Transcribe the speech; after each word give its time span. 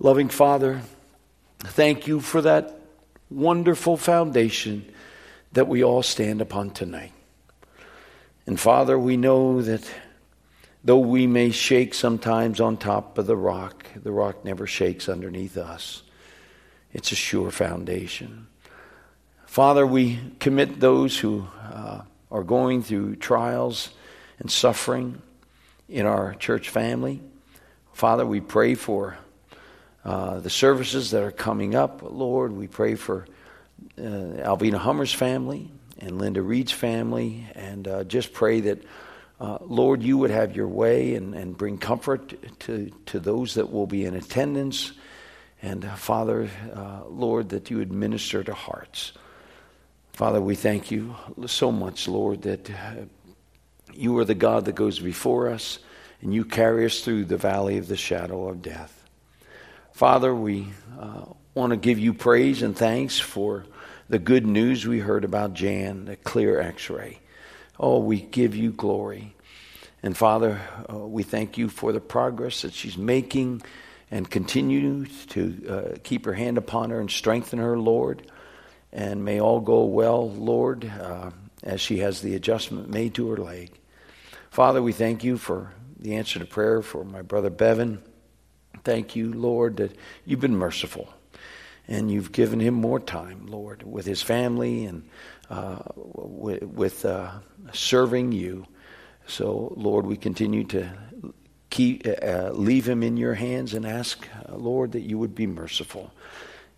Loving 0.00 0.30
Father, 0.30 0.80
thank 1.60 2.06
you 2.06 2.20
for 2.20 2.40
that 2.42 2.80
wonderful 3.30 3.96
foundation 3.96 4.90
that 5.52 5.68
we 5.68 5.84
all 5.84 6.02
stand 6.02 6.40
upon 6.40 6.70
tonight. 6.70 7.12
And 8.46 8.58
Father, 8.58 8.98
we 8.98 9.16
know 9.16 9.60
that 9.60 9.88
though 10.82 10.98
we 10.98 11.26
may 11.26 11.50
shake 11.50 11.92
sometimes 11.94 12.58
on 12.58 12.78
top 12.78 13.18
of 13.18 13.26
the 13.26 13.36
rock, 13.36 13.86
the 13.94 14.10
rock 14.10 14.44
never 14.44 14.66
shakes 14.66 15.08
underneath 15.08 15.56
us. 15.58 16.02
It's 16.92 17.12
a 17.12 17.16
sure 17.16 17.50
foundation. 17.50 18.46
Father, 19.46 19.86
we 19.86 20.18
commit 20.40 20.80
those 20.80 21.18
who 21.18 21.46
uh, 21.70 22.00
are 22.30 22.42
going 22.42 22.82
through 22.82 23.16
trials 23.16 23.90
and 24.38 24.50
suffering 24.50 25.20
in 25.88 26.06
our 26.06 26.34
church 26.34 26.70
family. 26.70 27.20
Father, 27.92 28.24
we 28.24 28.40
pray 28.40 28.74
for 28.74 29.18
uh, 30.04 30.40
the 30.40 30.50
services 30.50 31.10
that 31.12 31.22
are 31.22 31.30
coming 31.30 31.74
up. 31.74 32.02
Lord, 32.02 32.52
we 32.52 32.66
pray 32.66 32.96
for 32.96 33.26
uh, 33.98 34.00
Alvina 34.00 34.78
Hummer's 34.78 35.12
family 35.12 35.70
and 35.98 36.18
Linda 36.18 36.42
Reed's 36.42 36.72
family, 36.72 37.46
and 37.54 37.86
uh, 37.86 38.04
just 38.04 38.32
pray 38.32 38.60
that, 38.60 38.82
uh, 39.40 39.58
Lord, 39.60 40.02
you 40.02 40.18
would 40.18 40.30
have 40.30 40.56
your 40.56 40.66
way 40.66 41.14
and, 41.14 41.34
and 41.34 41.56
bring 41.56 41.78
comfort 41.78 42.34
to, 42.60 42.90
to 43.06 43.20
those 43.20 43.54
that 43.54 43.70
will 43.70 43.86
be 43.86 44.04
in 44.04 44.14
attendance. 44.14 44.92
And 45.62 45.84
uh, 45.84 45.94
Father, 45.94 46.50
Lord, 47.08 47.50
that 47.50 47.70
you 47.70 47.76
would 47.76 47.92
minister 47.92 48.42
to 48.42 48.54
hearts. 48.54 49.12
Father, 50.12 50.40
we 50.40 50.56
thank 50.56 50.90
you 50.90 51.14
so 51.46 51.70
much, 51.70 52.08
Lord, 52.08 52.42
that 52.42 52.70
you 53.94 54.18
are 54.18 54.24
the 54.24 54.34
God 54.34 54.64
that 54.64 54.74
goes 54.74 54.98
before 54.98 55.48
us 55.50 55.78
and 56.20 56.32
you 56.32 56.44
carry 56.44 56.86
us 56.86 57.00
through 57.00 57.26
the 57.26 57.36
valley 57.36 57.78
of 57.78 57.88
the 57.88 57.96
shadow 57.96 58.48
of 58.48 58.62
death. 58.62 59.01
Father, 59.92 60.34
we 60.34 60.68
uh, 60.98 61.26
want 61.54 61.70
to 61.70 61.76
give 61.76 61.98
you 61.98 62.14
praise 62.14 62.62
and 62.62 62.76
thanks 62.76 63.18
for 63.18 63.66
the 64.08 64.18
good 64.18 64.46
news 64.46 64.86
we 64.86 64.98
heard 64.98 65.24
about 65.24 65.52
Jan, 65.52 66.06
the 66.06 66.16
clear 66.16 66.60
x 66.60 66.88
ray. 66.88 67.20
Oh, 67.78 67.98
we 67.98 68.20
give 68.20 68.56
you 68.56 68.72
glory. 68.72 69.34
And 70.02 70.16
Father, 70.16 70.60
uh, 70.90 70.96
we 70.96 71.22
thank 71.22 71.58
you 71.58 71.68
for 71.68 71.92
the 71.92 72.00
progress 72.00 72.62
that 72.62 72.72
she's 72.72 72.96
making 72.96 73.62
and 74.10 74.28
continue 74.28 75.06
to 75.28 75.68
uh, 75.68 75.98
keep 76.02 76.24
your 76.24 76.34
hand 76.34 76.58
upon 76.58 76.90
her 76.90 76.98
and 76.98 77.10
strengthen 77.10 77.58
her, 77.58 77.78
Lord. 77.78 78.30
And 78.92 79.24
may 79.24 79.40
all 79.40 79.60
go 79.60 79.84
well, 79.84 80.30
Lord, 80.30 80.84
uh, 80.84 81.30
as 81.62 81.80
she 81.80 81.98
has 81.98 82.22
the 82.22 82.34
adjustment 82.34 82.88
made 82.88 83.14
to 83.14 83.30
her 83.30 83.36
leg. 83.36 83.70
Father, 84.50 84.82
we 84.82 84.92
thank 84.92 85.22
you 85.22 85.36
for 85.36 85.72
the 85.98 86.16
answer 86.16 86.38
to 86.38 86.44
prayer 86.46 86.82
for 86.82 87.04
my 87.04 87.22
brother 87.22 87.50
Bevan. 87.50 88.02
Thank 88.84 89.16
you, 89.16 89.32
Lord, 89.32 89.76
that 89.76 89.96
you've 90.24 90.40
been 90.40 90.56
merciful 90.56 91.12
and 91.88 92.10
you've 92.10 92.32
given 92.32 92.60
him 92.60 92.74
more 92.74 93.00
time, 93.00 93.46
Lord, 93.46 93.82
with 93.82 94.06
his 94.06 94.22
family 94.22 94.84
and 94.84 95.08
uh, 95.50 95.78
with, 95.94 97.04
uh, 97.04 97.30
serving 97.72 98.32
you. 98.32 98.66
So, 99.26 99.72
Lord, 99.76 100.06
we 100.06 100.16
continue 100.16 100.64
to 100.64 100.90
keep, 101.70 102.06
uh, 102.06 102.50
leave 102.52 102.88
him 102.88 103.02
in 103.02 103.16
your 103.16 103.34
hands 103.34 103.74
and 103.74 103.86
ask, 103.86 104.26
uh, 104.48 104.56
Lord, 104.56 104.92
that 104.92 105.02
you 105.02 105.18
would 105.18 105.34
be 105.34 105.46
merciful. 105.46 106.12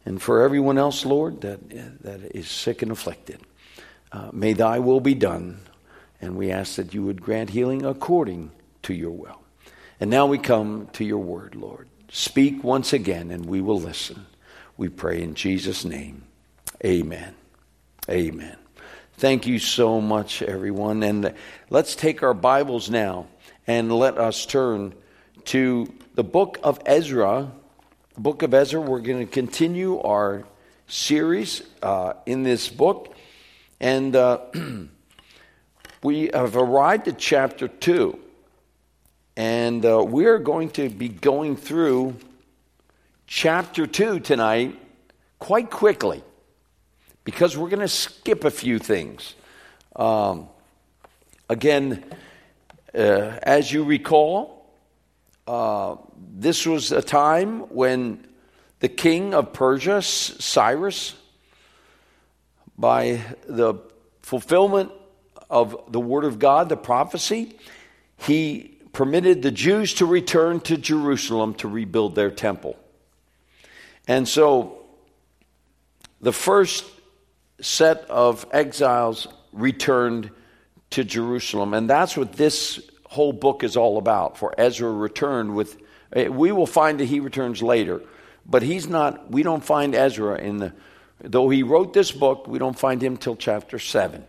And 0.05 0.21
for 0.21 0.43
everyone 0.43 0.77
else, 0.77 1.07
Lord, 1.07 1.41
that, 1.41 1.71
that 2.03 2.37
is 2.37 2.49
sick 2.51 2.83
and 2.83 2.93
afflicted, 2.93 3.41
uh, 4.13 4.31
may 4.33 4.53
thy 4.53 4.79
will 4.79 5.01
be 5.01 5.15
done 5.15 5.61
and 6.25 6.37
we 6.37 6.51
ask 6.51 6.77
that 6.77 6.95
you 6.95 7.03
would 7.03 7.21
grant 7.21 7.51
healing 7.51 7.85
according 7.85 8.51
to 8.83 8.95
your 8.95 9.11
will. 9.11 9.43
And 10.01 10.11
now 10.11 10.27
we 10.27 10.39
come 10.39 10.89
to 10.95 11.05
your 11.05 11.19
word, 11.19 11.55
Lord. 11.55 11.89
Speak 12.17 12.63
once 12.63 12.93
again, 12.93 13.33
and 13.33 13.45
we 13.45 13.61
will 13.61 13.81
listen. 13.81 14.27
We 14.77 14.89
pray 14.89 15.21
in 15.21 15.35
Jesus' 15.35 15.85
name. 15.85 16.23
Amen. 16.85 17.35
Amen. 18.09 18.57
Thank 19.15 19.49
you 19.49 19.59
so 19.59 20.01
much, 20.01 20.41
everyone. 20.41 21.03
And 21.03 21.35
let's 21.71 21.97
take 21.97 22.23
our 22.23 22.33
Bibles 22.33 22.89
now 22.89 23.27
and 23.67 23.91
let 23.91 24.17
us 24.17 24.47
turn 24.47 24.95
to 25.47 25.93
the 26.15 26.23
book 26.23 26.61
of 26.63 26.81
Ezra. 26.87 27.51
The 28.15 28.21
book 28.21 28.43
of 28.45 28.55
Ezra, 28.55 28.81
we're 28.81 29.01
going 29.01 29.27
to 29.27 29.33
continue 29.33 30.01
our 30.01 30.45
series 30.87 31.65
uh, 31.83 32.13
in 32.27 32.45
this 32.45 32.69
book. 32.69 33.13
And. 33.81 34.15
Uh, 34.15 34.39
we 36.05 36.31
have 36.33 36.55
arrived 36.55 37.09
at 37.09 37.19
chapter 37.19 37.67
2, 37.67 38.17
and 39.37 39.85
uh, 39.85 40.05
we're 40.07 40.39
going 40.39 40.71
to 40.71 40.89
be 40.89 41.09
going 41.09 41.57
through 41.57 42.17
chapter 43.27 43.87
2 43.87 44.21
tonight 44.21 44.79
quite 45.39 45.71
quickly 45.71 46.23
because 47.25 47.57
we're 47.57 47.69
going 47.69 47.81
to 47.81 47.89
skip 47.89 48.45
a 48.45 48.51
few 48.51 48.79
things. 48.79 49.35
Um, 49.97 50.49
again, 51.49 52.05
uh, 52.95 52.99
as 53.43 53.73
you 53.73 53.85
recall, 53.85 54.73
uh, 55.49 55.97
this 56.37 56.65
was 56.65 56.93
a 56.93 57.03
time 57.03 57.61
when 57.71 58.27
the 58.79 58.89
king 58.89 59.35
of 59.35 59.53
Persia, 59.53 60.01
Cyrus, 60.01 61.17
by 62.79 63.21
the 63.49 63.75
fulfillment 64.23 64.93
of 65.51 65.91
the 65.91 66.01
Word 66.01 66.25
of 66.25 66.39
God, 66.39 66.69
the 66.69 66.77
prophecy, 66.77 67.57
he 68.17 68.74
permitted 68.95 69.43
the 69.43 69.51
Jews 69.51 69.95
to 69.95 70.07
return 70.07 70.61
to 70.61 70.77
Jerusalem 70.77 71.55
to 71.55 71.69
rebuild 71.69 72.15
their 72.15 72.31
temple. 72.31 72.79
And 74.07 74.29
so 74.29 74.85
the 76.21 76.33
first 76.33 76.85
set 77.61 78.09
of 78.09 78.47
exiles 78.53 79.27
returned 79.53 80.31
to 80.91 81.05
Jerusalem. 81.05 81.75
And 81.75 81.91
that's 81.91 82.17
what 82.17 82.35
this 82.35 82.81
whole 83.07 83.33
book 83.33 83.65
is 83.65 83.77
all 83.77 83.99
about. 83.99 84.39
For 84.39 84.55
Ezra 84.59 84.91
returned 84.91 85.55
with, 85.55 85.77
eh, 86.13 86.29
we 86.29 86.53
will 86.53 86.67
find 86.67 87.01
that 87.01 87.07
he 87.07 87.21
returns 87.21 87.63
later, 87.63 88.03
but 88.47 88.63
he's 88.63 88.89
not, 88.89 89.31
we 89.31 89.43
don't 89.43 89.65
find 89.65 89.95
Ezra 89.95 90.39
in 90.39 90.59
the, 90.59 90.73
though 91.21 91.49
he 91.49 91.63
wrote 91.63 91.93
this 91.93 92.13
book, 92.13 92.47
we 92.47 92.59
don't 92.59 92.79
find 92.79 93.03
him 93.03 93.17
till 93.17 93.37
chapter 93.37 93.79
7. 93.79 94.25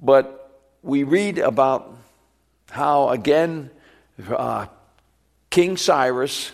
But 0.00 0.36
we 0.82 1.02
read 1.02 1.38
about 1.38 1.94
how, 2.70 3.08
again, 3.08 3.70
uh, 4.28 4.66
King 5.50 5.76
Cyrus, 5.76 6.52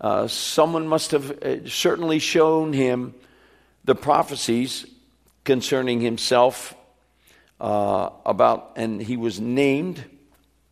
uh, 0.00 0.28
someone 0.28 0.86
must 0.86 1.12
have 1.12 1.42
uh, 1.42 1.66
certainly 1.66 2.18
shown 2.18 2.72
him 2.72 3.14
the 3.84 3.94
prophecies 3.94 4.86
concerning 5.44 6.00
himself 6.00 6.74
uh, 7.60 8.10
about, 8.26 8.72
and 8.76 9.00
he 9.00 9.16
was 9.16 9.40
named, 9.40 10.04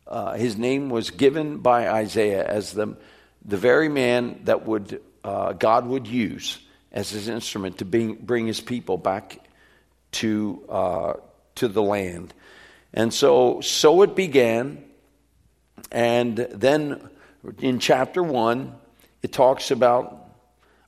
uh, 0.07 0.35
his 0.35 0.59
name 0.59 0.91
was 0.91 1.11
given 1.11 1.59
by 1.59 1.89
Isaiah 1.89 2.47
as 2.47 2.73
the, 2.73 2.97
the 3.45 3.57
very 3.57 3.89
man 3.89 4.41
that 4.45 4.67
would, 4.67 5.01
uh, 5.25 5.55
God 5.55 5.87
would 5.87 6.07
use 6.07 6.59
as 6.91 7.09
his 7.09 7.29
instrument 7.29 7.79
to 7.79 7.87
bring, 7.87 8.17
bring 8.17 8.47
his 8.47 8.61
people 8.61 8.99
back 8.99 9.39
to, 10.13 10.63
to 11.55 11.69
the 11.69 11.83
land. 11.83 12.34
And 12.94 13.12
so, 13.12 13.60
so 13.60 14.03
it 14.03 14.14
began. 14.14 14.84
And 15.91 16.36
then 16.36 17.08
in 17.58 17.78
chapter 17.78 18.22
1, 18.22 18.75
it 19.22 19.32
talks 19.32 19.70
about 19.70 20.28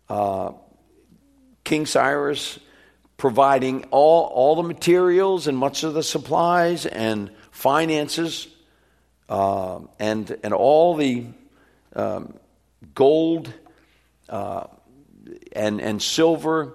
uh, 0.08 0.52
King 1.64 1.86
Cyrus 1.86 2.58
providing 3.16 3.84
all, 3.90 4.24
all 4.26 4.56
the 4.56 4.62
materials 4.62 5.46
and 5.46 5.56
much 5.56 5.82
of 5.82 5.94
the 5.94 6.02
supplies 6.02 6.84
and 6.84 7.30
finances 7.50 8.48
uh, 9.28 9.80
and, 9.98 10.36
and 10.42 10.52
all 10.52 10.96
the 10.96 11.26
um, 11.94 12.34
gold 12.94 13.52
uh, 14.28 14.66
and, 15.52 15.80
and 15.80 16.02
silver 16.02 16.74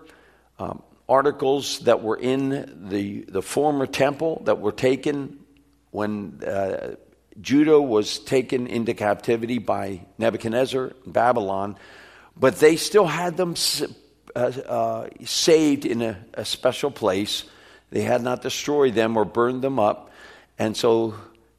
um, 0.57 0.81
articles 1.09 1.79
that 1.79 2.03
were 2.03 2.15
in 2.15 2.88
the, 2.89 3.25
the 3.27 3.41
former 3.41 3.88
temple 3.88 4.44
that 4.45 4.59
were 4.59 4.71
taken 4.71 5.39
when 5.89 6.41
uh, 6.45 6.95
Judah 7.41 7.81
was 7.81 8.19
taken 8.19 8.67
into 8.67 8.94
captivity 8.94 9.57
by 9.57 10.01
Nebuchadnezzar 10.19 10.94
in 11.06 11.11
Babylon, 11.11 11.77
but 12.38 12.57
they 12.57 12.75
still 12.75 13.07
had 13.07 13.38
them 13.38 13.56
uh, 14.35 14.39
uh, 14.39 15.09
saved 15.25 15.85
in 15.85 16.03
a, 16.03 16.17
a 16.35 16.45
special 16.45 16.91
place. 16.91 17.44
They 17.89 18.01
had 18.01 18.21
not 18.21 18.44
destroyed 18.44 18.94
them 18.94 19.17
or 19.17 19.25
burned 19.25 19.63
them 19.63 19.79
up. 19.79 20.11
And 20.59 20.77
so 20.77 21.15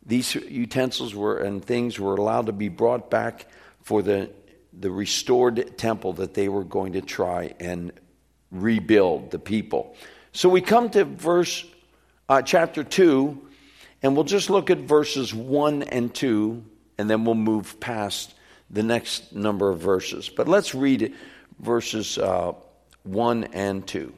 these 0.06 0.34
utensils 0.34 1.14
were 1.14 1.38
and 1.38 1.64
things 1.64 1.98
were 1.98 2.14
allowed 2.14 2.46
to 2.46 2.52
be 2.52 2.68
brought 2.68 3.10
back 3.10 3.46
for 3.82 4.02
the, 4.02 4.30
the 4.78 4.90
restored 4.90 5.76
temple 5.76 6.12
that 6.14 6.34
they 6.34 6.48
were 6.48 6.64
going 6.64 6.92
to 6.92 7.00
try 7.00 7.54
and 7.58 7.92
rebuild 8.50 9.30
the 9.30 9.38
people. 9.38 9.96
So 10.32 10.48
we 10.48 10.60
come 10.60 10.90
to 10.90 11.04
verse 11.04 11.64
uh, 12.28 12.42
chapter 12.42 12.84
2, 12.84 13.48
and 14.02 14.14
we'll 14.14 14.24
just 14.24 14.50
look 14.50 14.70
at 14.70 14.78
verses 14.78 15.34
1 15.34 15.82
and 15.84 16.14
2, 16.14 16.64
and 16.98 17.10
then 17.10 17.24
we'll 17.24 17.34
move 17.34 17.80
past 17.80 18.34
the 18.70 18.82
next 18.82 19.34
number 19.34 19.70
of 19.70 19.80
verses. 19.80 20.28
But 20.28 20.46
let's 20.46 20.74
read 20.74 21.14
verses 21.58 22.18
uh, 22.18 22.52
1 23.02 23.44
and 23.52 23.86
2. 23.86 24.12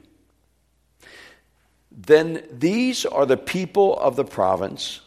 Then 1.91 2.43
these 2.51 3.05
are 3.05 3.25
the 3.25 3.37
people 3.37 3.97
of 3.97 4.15
the 4.15 4.25
province 4.25 5.01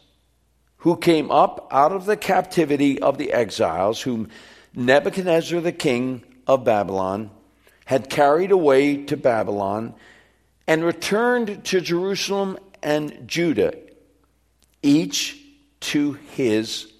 who 0.78 0.96
came 0.96 1.30
up 1.30 1.68
out 1.72 1.92
of 1.92 2.06
the 2.06 2.16
captivity 2.16 3.00
of 3.00 3.18
the 3.18 3.32
exiles, 3.32 4.00
whom 4.00 4.28
Nebuchadnezzar 4.74 5.60
the 5.60 5.72
king 5.72 6.22
of 6.46 6.64
Babylon 6.64 7.30
had 7.86 8.10
carried 8.10 8.50
away 8.50 9.04
to 9.04 9.16
Babylon 9.16 9.94
and 10.66 10.84
returned 10.84 11.64
to 11.64 11.80
Jerusalem 11.80 12.58
and 12.82 13.26
Judah, 13.26 13.74
each 14.82 15.40
to 15.80 16.12
his 16.34 16.92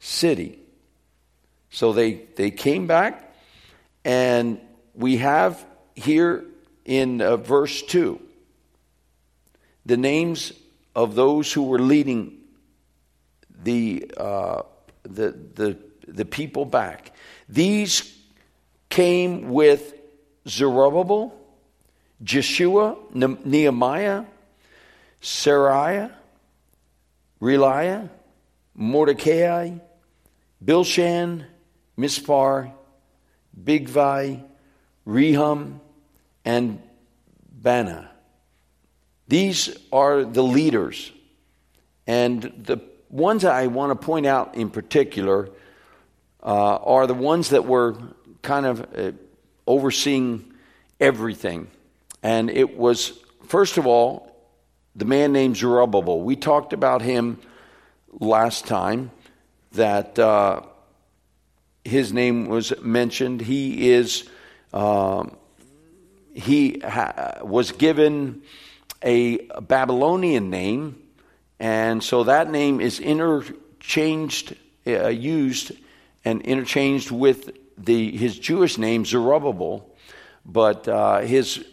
city. 0.00 0.58
So 1.70 1.92
they, 1.92 2.14
they 2.36 2.50
came 2.50 2.86
back, 2.86 3.32
and 4.04 4.60
we 4.94 5.18
have 5.18 5.64
here 5.94 6.44
in 6.84 7.22
uh, 7.22 7.36
verse 7.38 7.82
2 7.82 8.20
the 9.86 9.96
names 9.96 10.52
of 10.94 11.14
those 11.14 11.52
who 11.52 11.64
were 11.64 11.78
leading 11.78 12.38
the, 13.62 14.10
uh, 14.16 14.62
the, 15.02 15.36
the, 15.54 15.78
the 16.08 16.24
people 16.24 16.64
back. 16.64 17.12
These 17.48 18.16
came 18.88 19.50
with 19.50 19.94
Zerubbabel, 20.48 21.34
Jeshua, 22.22 22.96
Nehemiah, 23.12 24.24
Seraiah, 25.20 26.12
Reelaiah, 27.40 28.10
Mordecai, 28.74 29.72
Bilshan, 30.64 31.44
Mispar, 31.98 32.72
Bigvai, 33.62 34.44
Rehum, 35.06 35.80
and 36.44 36.82
Baanah. 37.62 38.08
These 39.28 39.76
are 39.92 40.24
the 40.24 40.42
leaders. 40.42 41.12
And 42.06 42.42
the 42.42 42.80
ones 43.08 43.44
I 43.44 43.68
want 43.68 43.98
to 43.98 44.06
point 44.06 44.26
out 44.26 44.54
in 44.54 44.70
particular 44.70 45.48
uh, 46.42 46.76
are 46.76 47.06
the 47.06 47.14
ones 47.14 47.50
that 47.50 47.64
were 47.64 47.96
kind 48.42 48.66
of 48.66 48.80
uh, 48.94 49.12
overseeing 49.66 50.52
everything. 51.00 51.68
And 52.22 52.50
it 52.50 52.76
was, 52.76 53.12
first 53.46 53.78
of 53.78 53.86
all, 53.86 54.34
the 54.96 55.04
man 55.04 55.32
named 55.32 55.56
Zerubbabel. 55.56 56.20
We 56.20 56.36
talked 56.36 56.72
about 56.72 57.02
him 57.02 57.38
last 58.20 58.66
time, 58.66 59.10
that 59.72 60.18
uh, 60.18 60.62
his 61.84 62.12
name 62.12 62.46
was 62.46 62.72
mentioned. 62.80 63.40
He 63.40 63.90
is, 63.90 64.28
uh, 64.72 65.24
he 66.32 66.80
ha- 66.80 67.40
was 67.42 67.72
given 67.72 68.42
a 69.02 69.38
Babylonian 69.60 70.48
name, 70.48 71.02
and 71.58 72.02
so 72.02 72.24
that 72.24 72.50
name 72.50 72.80
is 72.80 73.00
interchanged, 73.00 74.56
uh, 74.86 75.08
used 75.08 75.72
and 76.24 76.40
interchanged 76.42 77.10
with 77.10 77.50
the, 77.76 78.16
his 78.16 78.38
Jewish 78.38 78.78
name, 78.78 79.04
Zerubbabel, 79.04 79.88
but 80.44 80.86
uh, 80.88 81.20
his 81.20 81.64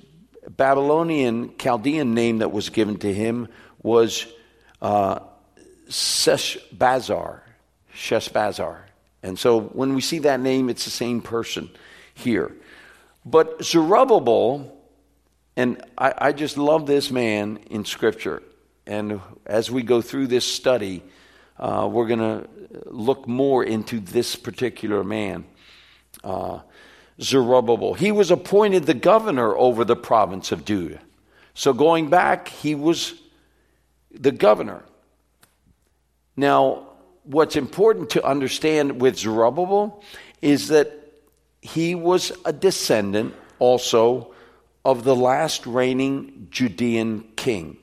Babylonian 0.49 1.57
Chaldean 1.57 2.13
name 2.13 2.39
that 2.39 2.51
was 2.51 2.69
given 2.69 2.97
to 2.99 3.13
him 3.13 3.47
was 3.81 4.25
uh, 4.81 5.19
Sheshbazzar. 5.87 7.41
Sheshbazzar. 7.93 8.77
And 9.23 9.37
so 9.37 9.61
when 9.61 9.93
we 9.93 10.01
see 10.01 10.19
that 10.19 10.39
name, 10.39 10.69
it's 10.69 10.85
the 10.85 10.91
same 10.91 11.21
person 11.21 11.69
here. 12.13 12.51
But 13.25 13.63
Zerubbabel, 13.63 14.75
and 15.55 15.83
I, 15.97 16.13
I 16.17 16.31
just 16.31 16.57
love 16.57 16.87
this 16.87 17.11
man 17.11 17.57
in 17.69 17.85
Scripture. 17.85 18.41
And 18.87 19.21
as 19.45 19.69
we 19.69 19.83
go 19.83 20.01
through 20.01 20.27
this 20.27 20.45
study, 20.45 21.03
uh, 21.59 21.87
we're 21.91 22.07
going 22.07 22.19
to 22.19 22.49
look 22.85 23.27
more 23.27 23.63
into 23.63 23.99
this 23.99 24.35
particular 24.35 25.03
man, 25.03 25.45
uh, 26.23 26.59
Zerubbabel. 27.21 27.93
He 27.93 28.11
was 28.11 28.31
appointed 28.31 28.85
the 28.85 28.93
governor 28.93 29.55
over 29.55 29.85
the 29.85 29.95
province 29.95 30.51
of 30.51 30.65
Judah. 30.65 31.01
So 31.53 31.73
going 31.73 32.09
back, 32.09 32.47
he 32.47 32.75
was 32.75 33.13
the 34.11 34.31
governor. 34.31 34.83
Now, 36.35 36.87
what's 37.23 37.55
important 37.55 38.11
to 38.11 38.25
understand 38.25 39.01
with 39.01 39.17
Zerubbabel 39.17 40.03
is 40.41 40.69
that 40.69 40.91
he 41.61 41.93
was 41.93 42.31
a 42.45 42.53
descendant 42.53 43.35
also 43.59 44.33
of 44.83 45.03
the 45.03 45.15
last 45.15 45.67
reigning 45.67 46.47
Judean 46.49 47.25
king. 47.35 47.77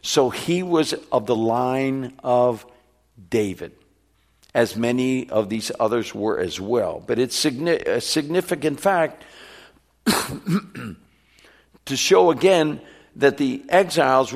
So 0.00 0.30
he 0.30 0.62
was 0.62 0.94
of 1.12 1.26
the 1.26 1.36
line 1.36 2.14
of 2.24 2.64
David, 3.28 3.72
as 4.58 4.74
many 4.74 5.30
of 5.30 5.48
these 5.48 5.70
others 5.78 6.12
were 6.12 6.36
as 6.36 6.60
well. 6.60 7.00
But 7.06 7.20
it's 7.20 7.44
a 7.44 8.00
significant 8.00 8.80
fact 8.80 9.24
to 11.84 11.96
show 11.96 12.32
again 12.32 12.80
that 13.14 13.36
the 13.36 13.62
exiles 13.68 14.34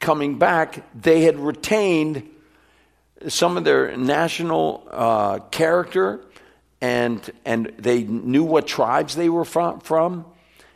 coming 0.00 0.38
back, 0.38 0.84
they 0.94 1.22
had 1.22 1.40
retained 1.40 2.28
some 3.26 3.56
of 3.56 3.64
their 3.64 3.96
national 3.96 4.86
uh, 4.90 5.38
character 5.50 6.20
and, 6.82 7.18
and 7.46 7.72
they 7.78 8.02
knew 8.02 8.44
what 8.44 8.66
tribes 8.66 9.16
they 9.16 9.30
were 9.30 9.46
from, 9.46 9.80
from. 9.80 10.26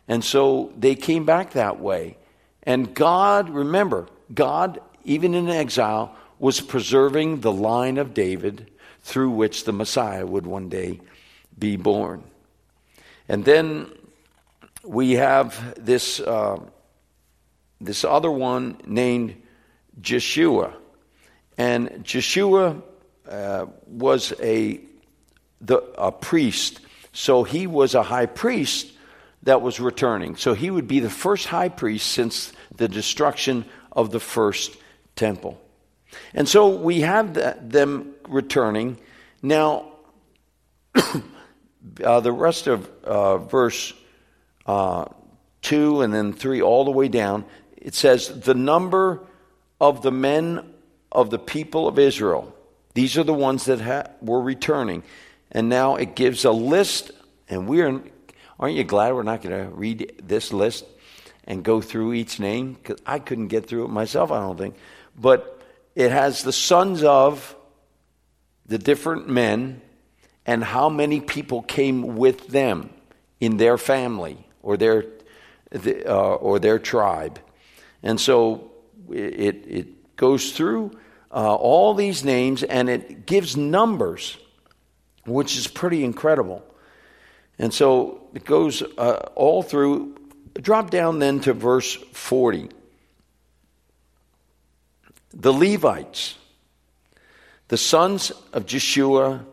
And 0.08 0.24
so 0.24 0.72
they 0.78 0.94
came 0.94 1.26
back 1.26 1.52
that 1.52 1.78
way. 1.78 2.16
And 2.62 2.94
God, 2.94 3.50
remember, 3.50 4.08
God, 4.32 4.80
even 5.04 5.34
in 5.34 5.50
exile, 5.50 6.16
was 6.38 6.62
preserving 6.62 7.40
the 7.40 7.52
line 7.52 7.98
of 7.98 8.14
David 8.14 8.70
through 9.08 9.30
which 9.30 9.64
the 9.64 9.72
Messiah 9.72 10.26
would 10.26 10.46
one 10.46 10.68
day 10.68 11.00
be 11.58 11.76
born. 11.76 12.22
And 13.26 13.42
then 13.42 13.90
we 14.84 15.12
have 15.12 15.74
this, 15.82 16.20
uh, 16.20 16.60
this 17.80 18.04
other 18.04 18.30
one 18.30 18.76
named 18.86 19.40
Jeshua. 19.98 20.74
And 21.56 22.04
Jeshua 22.04 22.82
uh, 23.26 23.66
was 23.86 24.34
a, 24.42 24.80
the, 25.62 25.78
a 25.96 26.12
priest. 26.12 26.80
So 27.12 27.44
he 27.44 27.66
was 27.66 27.94
a 27.94 28.02
high 28.02 28.26
priest 28.26 28.92
that 29.44 29.62
was 29.62 29.80
returning. 29.80 30.36
So 30.36 30.52
he 30.52 30.70
would 30.70 30.86
be 30.86 31.00
the 31.00 31.10
first 31.10 31.46
high 31.46 31.70
priest 31.70 32.08
since 32.08 32.52
the 32.76 32.88
destruction 32.88 33.64
of 33.90 34.10
the 34.10 34.20
first 34.20 34.76
temple. 35.16 35.58
And 36.34 36.48
so 36.48 36.68
we 36.68 37.00
have 37.02 37.34
that, 37.34 37.70
them 37.70 38.14
returning. 38.28 38.98
Now, 39.42 39.92
uh, 40.94 42.20
the 42.20 42.32
rest 42.32 42.66
of 42.66 42.90
uh, 43.04 43.38
verse 43.38 43.92
uh, 44.66 45.06
2 45.62 46.02
and 46.02 46.12
then 46.12 46.32
3, 46.32 46.62
all 46.62 46.84
the 46.84 46.90
way 46.90 47.08
down, 47.08 47.44
it 47.76 47.94
says, 47.94 48.40
The 48.40 48.54
number 48.54 49.26
of 49.80 50.02
the 50.02 50.12
men 50.12 50.74
of 51.10 51.30
the 51.30 51.38
people 51.38 51.88
of 51.88 51.98
Israel. 51.98 52.54
These 52.94 53.16
are 53.16 53.24
the 53.24 53.34
ones 53.34 53.66
that 53.66 53.80
ha- 53.80 54.10
were 54.20 54.40
returning. 54.40 55.02
And 55.52 55.68
now 55.68 55.96
it 55.96 56.14
gives 56.14 56.44
a 56.44 56.50
list, 56.50 57.12
and 57.48 57.68
we're, 57.68 58.02
aren't 58.58 58.76
you 58.76 58.84
glad 58.84 59.14
we're 59.14 59.22
not 59.22 59.42
going 59.42 59.64
to 59.64 59.74
read 59.74 60.20
this 60.22 60.52
list 60.52 60.84
and 61.44 61.62
go 61.62 61.80
through 61.80 62.14
each 62.14 62.38
name? 62.38 62.74
Because 62.74 63.00
I 63.06 63.18
couldn't 63.18 63.48
get 63.48 63.66
through 63.66 63.84
it 63.84 63.88
myself, 63.88 64.30
I 64.30 64.40
don't 64.40 64.58
think. 64.58 64.76
But 65.16 65.57
it 65.98 66.12
has 66.12 66.44
the 66.44 66.52
sons 66.52 67.02
of 67.02 67.56
the 68.66 68.78
different 68.78 69.28
men 69.28 69.82
and 70.46 70.62
how 70.62 70.88
many 70.88 71.20
people 71.20 71.60
came 71.60 72.14
with 72.14 72.46
them 72.46 72.90
in 73.40 73.56
their 73.56 73.76
family 73.76 74.46
or 74.62 74.76
their, 74.76 75.06
uh, 75.74 76.34
or 76.36 76.60
their 76.60 76.78
tribe. 76.78 77.40
And 78.00 78.20
so 78.20 78.70
it, 79.10 79.64
it 79.66 80.16
goes 80.16 80.52
through 80.52 80.92
uh, 81.32 81.56
all 81.56 81.94
these 81.94 82.22
names 82.22 82.62
and 82.62 82.88
it 82.88 83.26
gives 83.26 83.56
numbers, 83.56 84.38
which 85.26 85.58
is 85.58 85.66
pretty 85.66 86.04
incredible. 86.04 86.64
And 87.58 87.74
so 87.74 88.28
it 88.34 88.44
goes 88.44 88.84
uh, 88.98 89.30
all 89.34 89.64
through. 89.64 90.14
Drop 90.54 90.90
down 90.90 91.18
then 91.18 91.40
to 91.40 91.52
verse 91.54 91.96
40. 92.12 92.68
The 95.32 95.52
Levites, 95.52 96.36
the 97.68 97.76
sons 97.76 98.32
of 98.52 98.66
Jeshua 98.66 99.44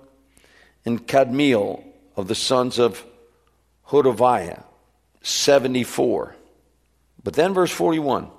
and 0.86 1.06
Kadmiel 1.06 1.84
of 2.16 2.28
the 2.28 2.36
sons 2.36 2.80
of 2.80 3.04
Hodaviah, 3.88 4.64
74. 5.22 6.36
But 7.24 7.34
then 7.34 7.54
verse 7.54 7.72
41 7.72 8.30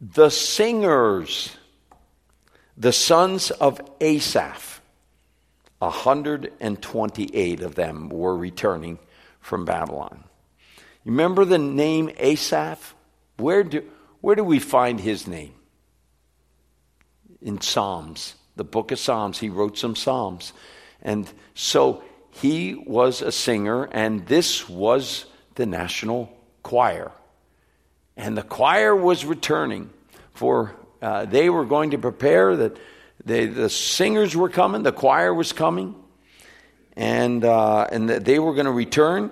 the 0.00 0.30
singers, 0.30 1.56
the 2.76 2.92
sons 2.92 3.50
of 3.50 3.80
Asaph. 4.00 4.80
128 5.80 7.60
of 7.60 7.74
them 7.74 8.08
were 8.10 8.36
returning 8.36 8.98
from 9.40 9.64
Babylon. 9.64 10.24
Remember 11.06 11.46
the 11.46 11.58
name 11.58 12.10
Asaph? 12.18 12.94
Where 13.38 13.64
do, 13.64 13.82
where 14.20 14.36
do 14.36 14.44
we 14.44 14.58
find 14.58 15.00
his 15.00 15.26
name? 15.26 15.54
In 17.42 17.60
Psalms, 17.60 18.34
the 18.56 18.64
book 18.64 18.92
of 18.92 18.98
Psalms. 18.98 19.38
He 19.38 19.48
wrote 19.48 19.78
some 19.78 19.96
Psalms. 19.96 20.52
And 21.02 21.30
so 21.54 22.02
he 22.30 22.74
was 22.74 23.22
a 23.22 23.32
singer, 23.32 23.84
and 23.84 24.26
this 24.26 24.68
was 24.68 25.26
the 25.54 25.66
national 25.66 26.32
choir. 26.62 27.12
And 28.16 28.36
the 28.36 28.42
choir 28.42 28.94
was 28.94 29.24
returning 29.24 29.90
for 30.34 30.76
uh, 31.02 31.24
they 31.24 31.48
were 31.48 31.64
going 31.64 31.92
to 31.92 31.98
prepare 31.98 32.56
that 32.56 32.76
they, 33.24 33.46
the 33.46 33.70
singers 33.70 34.36
were 34.36 34.48
coming, 34.48 34.82
the 34.82 34.92
choir 34.92 35.32
was 35.32 35.52
coming, 35.52 35.94
and, 36.96 37.44
uh, 37.44 37.86
and 37.90 38.08
they 38.08 38.38
were 38.38 38.54
going 38.54 38.66
to 38.66 38.72
return 38.72 39.30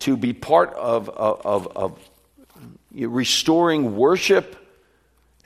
to 0.00 0.16
be 0.16 0.32
part 0.32 0.74
of, 0.74 1.08
of, 1.08 1.68
of 1.76 1.98
restoring 2.92 3.96
worship 3.96 4.56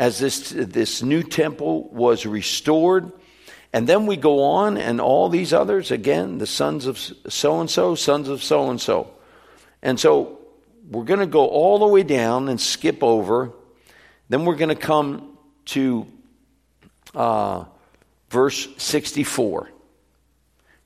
as 0.01 0.19
this, 0.19 0.51
this 0.57 1.03
new 1.03 1.23
temple 1.23 1.91
was 1.91 2.25
restored. 2.25 3.13
And 3.71 3.87
then 3.87 4.07
we 4.07 4.17
go 4.17 4.43
on, 4.43 4.79
and 4.79 4.99
all 4.99 5.29
these 5.29 5.53
others, 5.53 5.91
again, 5.91 6.39
the 6.39 6.47
sons 6.47 6.87
of 6.87 6.99
so 6.99 7.61
and 7.61 7.69
so, 7.69 7.95
sons 7.95 8.31
of 8.31 8.43
so 8.43 8.71
and 8.71 8.81
so. 8.81 9.13
And 9.83 10.01
so 10.01 10.39
we're 10.91 11.05
going 11.05 11.21
to 11.21 11.27
go 11.27 11.47
all 11.47 11.79
the 11.79 11.87
way 11.87 12.03
down 12.03 12.49
and 12.49 12.59
skip 12.59 13.03
over. 13.03 13.53
Then 14.31 14.47
we're 14.47 14.57
going 14.57 14.71
to 14.71 14.75
come 14.75 15.37
to 15.67 16.07
uh, 17.15 17.67
verse 18.31 18.69
64. 18.79 19.71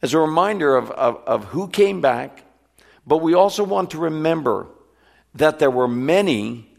as 0.00 0.14
a 0.14 0.18
reminder 0.18 0.76
of, 0.76 0.90
of, 0.92 1.16
of 1.26 1.44
who 1.44 1.68
came 1.68 2.00
back, 2.00 2.42
but 3.06 3.18
we 3.18 3.34
also 3.34 3.64
want 3.64 3.90
to 3.90 3.98
remember 3.98 4.66
that 5.34 5.58
there 5.58 5.70
were 5.70 5.86
many 5.86 6.70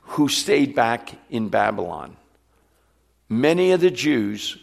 who 0.00 0.28
stayed 0.28 0.74
back 0.74 1.14
in 1.30 1.48
Babylon. 1.48 2.14
Many 3.30 3.72
of 3.72 3.80
the 3.80 3.90
Jews 3.90 4.58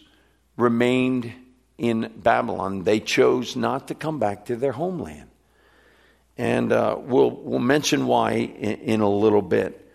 remained 0.55 1.33
in 1.79 2.12
Babylon. 2.15 2.83
They 2.83 3.00
chose 3.00 3.55
not 3.55 3.88
to 3.88 3.95
come 3.95 4.19
back 4.19 4.45
to 4.45 4.55
their 4.55 4.74
homeland. 4.74 5.30
And 6.41 6.71
uh, 6.71 6.98
we'll, 7.00 7.29
we'll 7.29 7.60
mention 7.60 8.07
why 8.07 8.31
in, 8.31 8.75
in, 8.79 9.01
a 9.01 9.10
little 9.10 9.41
bit. 9.41 9.91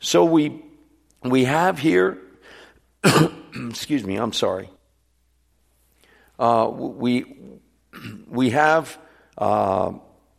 So 0.00 0.24
we, 0.24 0.64
we 1.22 1.44
have 1.44 1.78
here, 1.78 2.18
excuse 3.54 4.04
me, 4.04 4.16
I'm 4.16 4.32
sorry 4.32 4.70
uh, 6.38 6.70
we, 6.72 7.24
we 8.28 8.50
have 8.50 8.96
uh, 9.36 9.92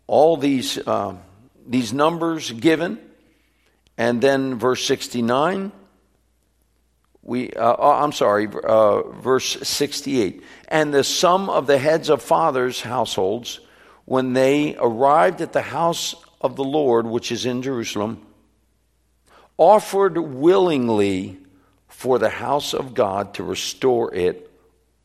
all 0.08 0.38
these, 0.38 0.78
uh, 0.78 1.16
these 1.68 1.94
numbers 1.94 2.52
given. 2.52 3.00
And 3.98 4.22
then 4.22 4.58
verse 4.58 4.86
69, 4.86 5.74
we, 7.22 7.52
uh, 7.52 7.74
uh, 7.74 8.00
I'm 8.02 8.14
sorry, 8.14 8.48
uh, 8.48 9.02
verse 9.10 9.68
68. 9.68 10.42
And 10.70 10.94
the 10.94 11.04
sum 11.04 11.50
of 11.50 11.68
the 11.68 11.78
heads 11.78 12.10
of 12.10 12.22
fathers' 12.22 12.82
households, 12.82 13.60
when 14.10 14.34
they 14.34 14.76
arrived 14.76 15.40
at 15.40 15.54
the 15.54 15.62
house 15.62 16.16
of 16.42 16.56
the 16.56 16.64
Lord, 16.64 17.06
which 17.06 17.32
is 17.32 17.46
in 17.46 17.62
Jerusalem, 17.62 18.26
offered 19.56 20.18
willingly 20.18 21.38
for 21.90 22.18
the 22.18 22.30
house 22.30 22.74
of 22.74 22.96
God 22.96 23.36
to 23.36 23.44
restore 23.44 24.12
it 24.12 24.50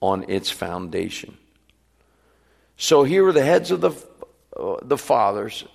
on 0.00 0.24
its 0.30 0.48
foundation. 0.48 1.36
So 2.78 3.04
here 3.04 3.26
are 3.26 3.32
the 3.32 3.44
heads 3.44 3.70
of 3.70 3.82
the, 3.82 3.90
uh, 4.56 4.76
the 4.80 4.96
fathers, 4.96 5.66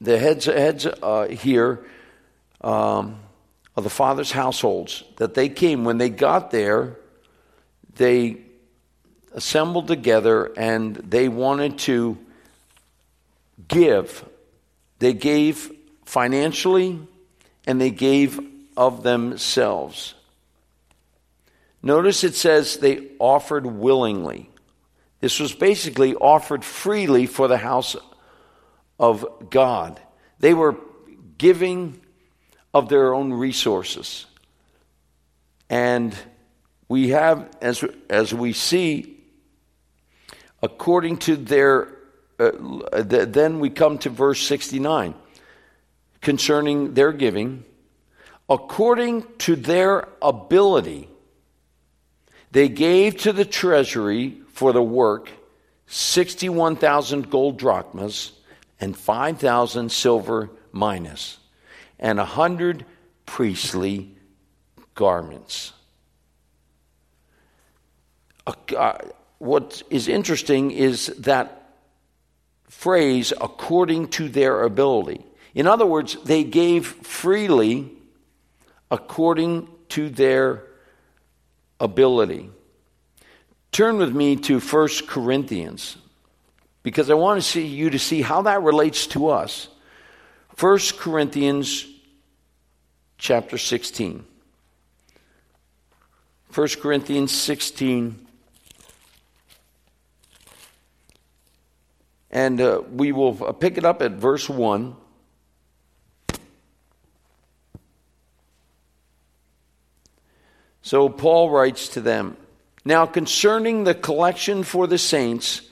the 0.00 0.18
heads, 0.18 0.46
heads 0.46 0.86
uh, 0.86 1.28
here 1.28 1.84
um, 2.62 3.20
of 3.76 3.84
the 3.84 3.90
fathers' 3.90 4.32
households, 4.32 5.04
that 5.18 5.34
they 5.34 5.50
came. 5.50 5.84
When 5.84 5.98
they 5.98 6.08
got 6.08 6.50
there, 6.50 6.96
they 7.96 8.38
assembled 9.34 9.86
together 9.86 10.50
and 10.56 10.96
they 10.96 11.28
wanted 11.28 11.76
to 11.80 12.16
give. 13.68 14.24
They 14.98 15.12
gave 15.12 15.70
financially 16.04 16.98
and 17.66 17.80
they 17.80 17.90
gave 17.90 18.40
of 18.76 19.02
themselves. 19.02 20.14
Notice 21.82 22.24
it 22.24 22.34
says 22.34 22.78
they 22.78 23.10
offered 23.18 23.66
willingly. 23.66 24.50
This 25.20 25.38
was 25.40 25.52
basically 25.54 26.14
offered 26.14 26.64
freely 26.64 27.26
for 27.26 27.48
the 27.48 27.56
house 27.56 27.96
of 28.98 29.50
God. 29.50 30.00
They 30.38 30.54
were 30.54 30.76
giving 31.36 32.00
of 32.74 32.88
their 32.88 33.14
own 33.14 33.32
resources. 33.32 34.26
And 35.70 36.16
we 36.88 37.10
have, 37.10 37.48
as, 37.60 37.84
as 38.08 38.32
we 38.32 38.52
see, 38.52 39.20
according 40.62 41.18
to 41.18 41.36
their, 41.36 41.97
uh, 42.38 43.02
then 43.02 43.60
we 43.60 43.70
come 43.70 43.98
to 43.98 44.10
verse 44.10 44.40
69 44.46 45.14
concerning 46.20 46.94
their 46.94 47.12
giving, 47.12 47.64
according 48.48 49.24
to 49.38 49.56
their 49.56 50.08
ability 50.22 51.08
they 52.50 52.68
gave 52.68 53.18
to 53.18 53.32
the 53.32 53.44
treasury 53.44 54.40
for 54.52 54.72
the 54.72 54.82
work 54.82 55.30
61,000 55.86 57.30
gold 57.30 57.58
drachmas 57.58 58.32
and 58.80 58.96
5,000 58.96 59.90
silver 59.90 60.50
and 61.98 62.18
a 62.18 62.22
100 62.22 62.84
priestly 63.26 64.14
garments. 64.94 65.72
Uh, 68.46 68.98
what 69.38 69.82
is 69.90 70.08
interesting 70.08 70.70
is 70.70 71.06
that 71.18 71.67
phrase, 72.78 73.32
according 73.40 74.06
to 74.06 74.28
their 74.28 74.62
ability. 74.62 75.20
In 75.52 75.66
other 75.66 75.84
words, 75.84 76.16
they 76.22 76.44
gave 76.44 76.86
freely 76.86 77.90
according 78.88 79.66
to 79.88 80.08
their 80.08 80.62
ability. 81.80 82.48
Turn 83.72 83.98
with 83.98 84.14
me 84.14 84.36
to 84.36 84.60
1 84.60 84.88
Corinthians 85.08 85.96
because 86.84 87.10
I 87.10 87.14
want 87.14 87.42
to 87.42 87.48
see 87.48 87.66
you 87.66 87.90
to 87.90 87.98
see 87.98 88.22
how 88.22 88.42
that 88.42 88.62
relates 88.62 89.08
to 89.08 89.26
us. 89.26 89.66
1 90.60 90.78
Corinthians 90.98 91.84
chapter 93.18 93.58
16. 93.58 94.24
1 96.54 96.68
Corinthians 96.80 97.32
16. 97.32 98.27
And 102.30 102.60
uh, 102.60 102.82
we 102.92 103.12
will 103.12 103.34
pick 103.54 103.78
it 103.78 103.84
up 103.84 104.02
at 104.02 104.12
verse 104.12 104.48
1. 104.48 104.96
So 110.82 111.08
Paul 111.08 111.50
writes 111.50 111.88
to 111.88 112.00
them 112.00 112.36
Now 112.84 113.06
concerning 113.06 113.84
the 113.84 113.94
collection 113.94 114.62
for 114.62 114.86
the 114.86 114.98
saints, 114.98 115.62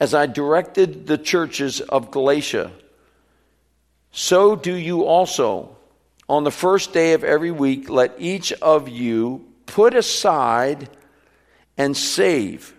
as 0.00 0.14
I 0.14 0.26
directed 0.26 1.06
the 1.06 1.18
churches 1.18 1.80
of 1.80 2.10
Galatia, 2.10 2.72
so 4.10 4.54
do 4.54 4.74
you 4.74 5.04
also. 5.04 5.76
on 6.28 6.44
the 6.44 6.50
first 6.50 6.92
day 6.92 7.12
of 7.12 7.22
every 7.22 7.50
week, 7.50 7.90
let 7.90 8.14
each 8.18 8.52
of 8.54 8.88
you 8.88 9.44
put 9.66 9.94
aside 9.94 10.88
and 11.76 11.96
save 11.96 12.74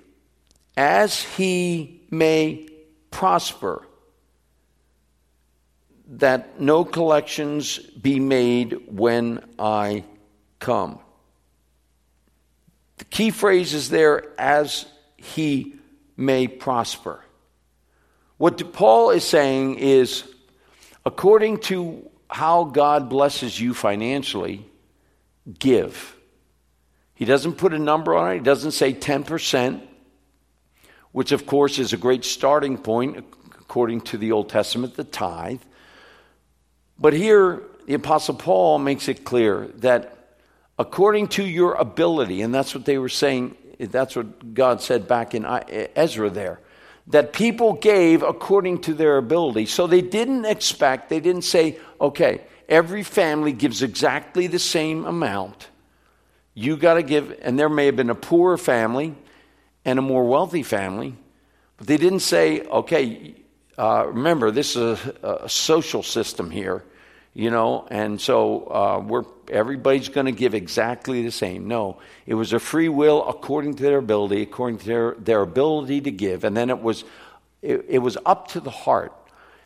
as 0.76 1.22
he 1.22 2.02
may 2.10 2.68
prosper, 3.16 3.82
that 6.06 6.60
no 6.60 6.84
collections 6.84 7.78
be 7.80 8.20
made 8.20 8.78
when 8.88 9.42
I 9.58 10.04
come. 10.60 11.00
The 12.98 13.06
key 13.06 13.32
phrase 13.32 13.74
is 13.74 13.90
there 13.90 14.34
as 14.38 14.86
he 15.16 15.76
may 16.18 16.50
prosper. 16.50 17.24
What 18.36 18.74
Paul 18.74 19.12
is 19.12 19.24
saying 19.24 19.76
is 19.76 20.26
according 21.06 21.60
to 21.72 22.10
how 22.30 22.66
God 22.66 23.08
blesses 23.08 23.58
you 23.58 23.74
financially, 23.74 24.66
give. 25.58 26.18
He 27.14 27.24
doesn't 27.24 27.54
put 27.54 27.74
a 27.74 27.80
number 27.80 28.14
on 28.14 28.32
it, 28.32 28.34
he 28.34 28.40
doesn't 28.42 28.72
say 28.72 28.94
10%, 28.94 29.88
which 31.16 31.32
of 31.32 31.46
course 31.46 31.80
is 31.80 31.94
a 31.94 31.98
great 31.98 32.26
starting 32.26 32.78
point 32.78 33.24
according 33.62 34.02
to 34.02 34.18
the 34.18 34.34
Old 34.34 34.50
Testament, 34.50 34.96
the 34.96 35.06
tithe. 35.06 35.62
But 37.00 37.14
here, 37.14 37.62
the 37.86 37.94
Apostle 37.94 38.36
Paul 38.36 38.80
makes 38.80 39.08
it 39.08 39.24
clear 39.24 39.68
that 39.78 40.36
according 40.78 41.30
to 41.30 41.44
your 41.46 41.76
ability, 41.76 42.42
and 42.42 42.54
that's 42.54 42.76
what 42.76 42.84
they 42.84 42.98
were 42.98 43.08
saying, 43.08 43.56
that's 43.80 44.14
what 44.18 44.54
God 44.54 44.82
said 44.82 45.08
back 45.08 45.34
in 45.34 45.46
Ezra 45.96 46.30
there 46.30 46.60
that 47.08 47.32
people 47.32 47.76
gave 47.76 48.22
according 48.22 48.82
to 48.82 48.94
their 48.94 49.16
ability. 49.16 49.68
So 49.68 49.88
they 49.88 50.02
didn't 50.02 50.44
expect, 50.44 51.08
they 51.08 51.22
didn't 51.22 51.44
say, 51.44 51.80
okay, 52.02 52.42
every 52.68 53.04
family 53.04 53.54
gives 53.54 53.82
exactly 53.84 54.48
the 54.48 54.60
same 54.60 55.06
amount. 55.06 55.70
You 56.54 56.76
got 56.76 56.96
to 56.96 57.04
give, 57.04 57.40
and 57.42 57.58
there 57.58 57.70
may 57.70 57.86
have 57.86 57.96
been 57.96 58.10
a 58.10 58.16
poorer 58.16 58.58
family 58.58 59.16
and 59.86 60.00
a 60.00 60.02
more 60.02 60.28
wealthy 60.28 60.64
family, 60.64 61.16
but 61.78 61.88
they 61.88 61.98
didn't 61.98 62.20
say, 62.22 62.62
okay, 62.62 63.36
uh, 63.78 64.06
remember, 64.08 64.52
this 64.52 64.76
is 64.76 65.00
a, 65.24 65.42
a, 65.44 65.50
social 65.50 66.02
system 66.02 66.50
here, 66.50 66.84
you 67.34 67.52
know, 67.52 67.88
and 67.92 68.20
so 68.20 68.66
uh, 68.68 69.04
we're, 69.06 69.26
everybody's 69.50 70.10
going 70.10 70.26
to 70.26 70.32
give 70.32 70.54
exactly 70.56 71.22
the 71.22 71.32
same. 71.32 71.68
No, 71.68 72.00
it 72.26 72.34
was 72.34 72.54
a 72.54 72.60
free 72.60 72.90
will 72.90 73.28
according 73.28 73.76
to 73.76 73.84
their 73.84 73.98
ability, 73.98 74.42
according 74.42 74.80
to 74.80 74.86
their, 74.86 75.16
their 75.20 75.42
ability 75.42 76.02
to 76.02 76.12
give, 76.12 76.44
and 76.44 76.56
then 76.56 76.70
it 76.70 76.82
was, 76.82 77.04
it, 77.62 77.86
it 77.88 78.00
was 78.00 78.18
up 78.26 78.48
to 78.50 78.60
the 78.60 78.72
heart 78.72 79.14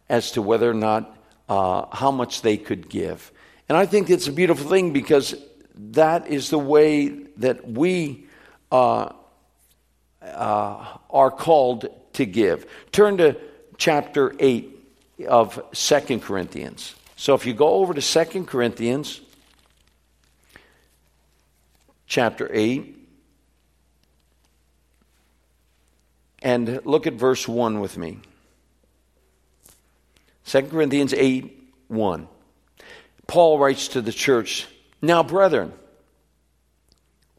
as 0.09 0.31
to 0.31 0.41
whether 0.41 0.69
or 0.69 0.73
not 0.73 1.15
uh, 1.47 1.85
how 1.95 2.11
much 2.11 2.41
they 2.41 2.57
could 2.57 2.89
give. 2.89 3.31
And 3.69 3.77
I 3.77 3.85
think 3.85 4.09
it's 4.09 4.27
a 4.27 4.31
beautiful 4.31 4.67
thing 4.67 4.91
because 4.91 5.35
that 5.75 6.27
is 6.27 6.49
the 6.49 6.59
way 6.59 7.09
that 7.38 7.69
we 7.69 8.25
uh, 8.71 9.13
uh, 10.21 10.97
are 11.09 11.31
called 11.31 11.88
to 12.13 12.25
give. 12.25 12.65
Turn 12.91 13.17
to 13.17 13.38
chapter 13.77 14.35
8 14.39 14.75
of 15.27 15.61
Second 15.73 16.21
Corinthians. 16.21 16.95
So 17.15 17.33
if 17.33 17.45
you 17.45 17.53
go 17.53 17.75
over 17.75 17.93
to 17.93 18.01
Second 18.01 18.47
Corinthians 18.47 19.21
chapter 22.07 22.49
8 22.51 22.95
and 26.41 26.81
look 26.85 27.07
at 27.07 27.13
verse 27.13 27.47
1 27.47 27.79
with 27.79 27.97
me. 27.97 28.19
2 30.45 30.63
Corinthians 30.63 31.13
8 31.13 31.55
1. 31.89 32.27
Paul 33.27 33.59
writes 33.59 33.89
to 33.89 34.01
the 34.01 34.11
church 34.11 34.67
Now, 35.01 35.21
brethren, 35.21 35.73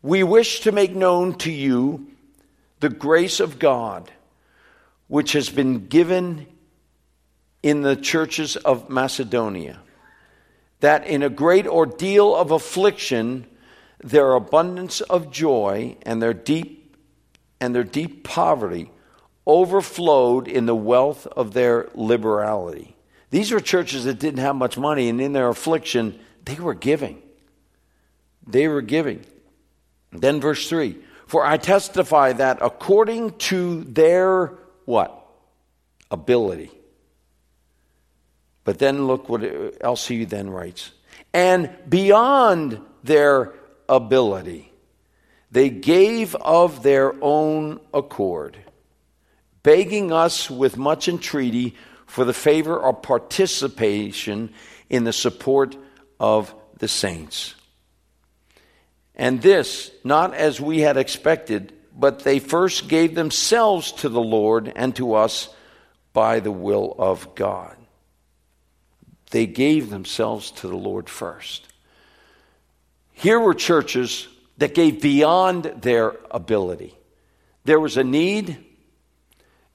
we 0.03 0.23
wish 0.23 0.61
to 0.61 0.73
make 0.73 0.95
known 0.95 1.35
to 1.39 1.51
you 1.51 2.10
the 2.81 2.89
grace 2.89 3.41
of 3.41 3.59
God 3.59 4.11
which 5.07 5.33
has 5.33 5.51
been 5.51 5.87
given 5.87 6.47
in 7.63 7.83
the 7.83 7.97
churches 7.97 8.57
of 8.57 8.89
Macedonia, 8.89 9.81
that 10.81 11.07
in 11.07 11.23
a 11.23 11.29
great 11.29 11.67
ordeal 11.67 12.35
of 12.35 12.51
affliction, 12.53 13.47
their 14.03 14.33
abundance 14.33 15.01
of 15.01 15.31
joy 15.31 15.97
and 16.03 16.23
their 16.23 16.33
deep 16.33 16.97
and 17.61 17.75
their 17.75 17.85
deep 17.85 18.25
poverty 18.25 18.91
overflowed 19.47 20.49
in 20.49 20.67
the 20.67 20.75
wealth 20.75 21.27
of 21.27 21.53
their 21.53 21.89
liberality. 21.95 22.97
These 23.31 23.51
were 23.51 23.61
churches 23.61 24.05
that 24.05 24.19
didn't 24.19 24.41
have 24.41 24.57
much 24.57 24.79
money, 24.79 25.09
and 25.09 25.21
in 25.21 25.33
their 25.33 25.49
affliction, 25.49 26.19
they 26.45 26.55
were 26.55 26.75
giving. 26.75 27.21
They 28.47 28.69
were 28.69 28.81
giving. 28.81 29.25
Then 30.13 30.41
verse 30.41 30.69
3 30.69 30.97
For 31.31 31.47
I 31.47 31.59
testify 31.59 32.33
that 32.33 32.59
according 32.61 33.39
to 33.51 33.85
their 33.85 34.53
what? 34.85 35.17
Ability. 36.11 36.73
But 38.65 38.81
then 38.81 39.07
look 39.07 39.29
what 39.29 39.45
else 39.81 40.09
he 40.09 40.25
then 40.25 40.51
writes. 40.51 40.91
And 41.33 41.71
beyond 41.89 42.81
their 43.05 43.53
ability, 43.89 44.73
they 45.53 45.71
gave 45.71 46.35
of 46.35 46.83
their 46.83 47.15
own 47.23 47.79
accord, 47.95 48.57
begging 49.63 50.11
us 50.11 50.51
with 50.51 50.77
much 50.77 51.07
entreaty 51.07 51.77
for 52.07 52.25
the 52.25 52.35
favor 52.35 52.77
of 52.77 53.03
participation 53.03 54.53
in 54.89 55.05
the 55.05 55.13
support 55.13 55.77
of 56.19 56.53
the 56.79 56.89
saints. 56.89 57.55
And 59.21 59.43
this, 59.43 59.91
not 60.03 60.33
as 60.33 60.63
we 60.63 60.81
had 60.81 60.97
expected, 60.97 61.75
but 61.95 62.21
they 62.21 62.39
first 62.39 62.89
gave 62.89 63.15
themselves 63.15 63.93
to 63.93 64.09
the 64.09 64.19
Lord 64.19 64.73
and 64.75 64.97
to 64.97 65.13
us 65.13 65.51
by 66.15 66.41
the 66.41 66.51
will 66.51 66.95
of 66.99 67.35
God. 67.35 67.77
They 69.31 69.45
gave 69.45 69.91
themselves 69.91 70.53
to 70.53 70.69
the 70.69 70.77
Lord 70.77 71.11
first. 71.11 71.69
Here 73.13 73.39
were 73.39 73.53
churches 73.53 74.27
that 74.57 74.75
gave 74.75 75.03
beyond 75.03 75.65
their 75.65 76.17
ability. 76.31 76.97
There 77.65 77.79
was 77.79 77.99
a 77.99 78.05
need, 78.05 78.57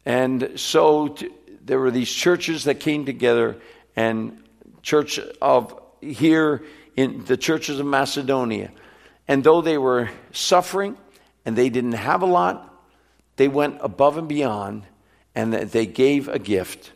and 0.08 0.54
so 0.60 1.16
there 1.64 1.80
were 1.80 1.92
these 1.92 2.12
churches 2.12 2.64
that 2.64 2.80
came 2.80 3.06
together, 3.06 3.58
and 3.96 4.44
church 4.82 5.20
of 5.40 5.80
here 6.02 6.64
in 6.96 7.26
the 7.26 7.38
churches 7.38 7.80
of 7.80 7.86
Macedonia. 7.86 8.72
And 9.28 9.44
though 9.44 9.62
they 9.62 9.78
were 9.78 10.10
suffering 10.32 10.98
and 11.46 11.56
they 11.56 11.70
didn't 11.70 11.94
have 11.94 12.22
a 12.22 12.28
lot, 12.28 12.74
they 13.38 13.48
went 13.48 13.78
above 13.82 14.18
and 14.18 14.28
beyond 14.28 14.84
and 15.34 15.54
they 15.54 15.86
gave 15.86 16.28
a 16.28 16.40
gift 16.40 16.92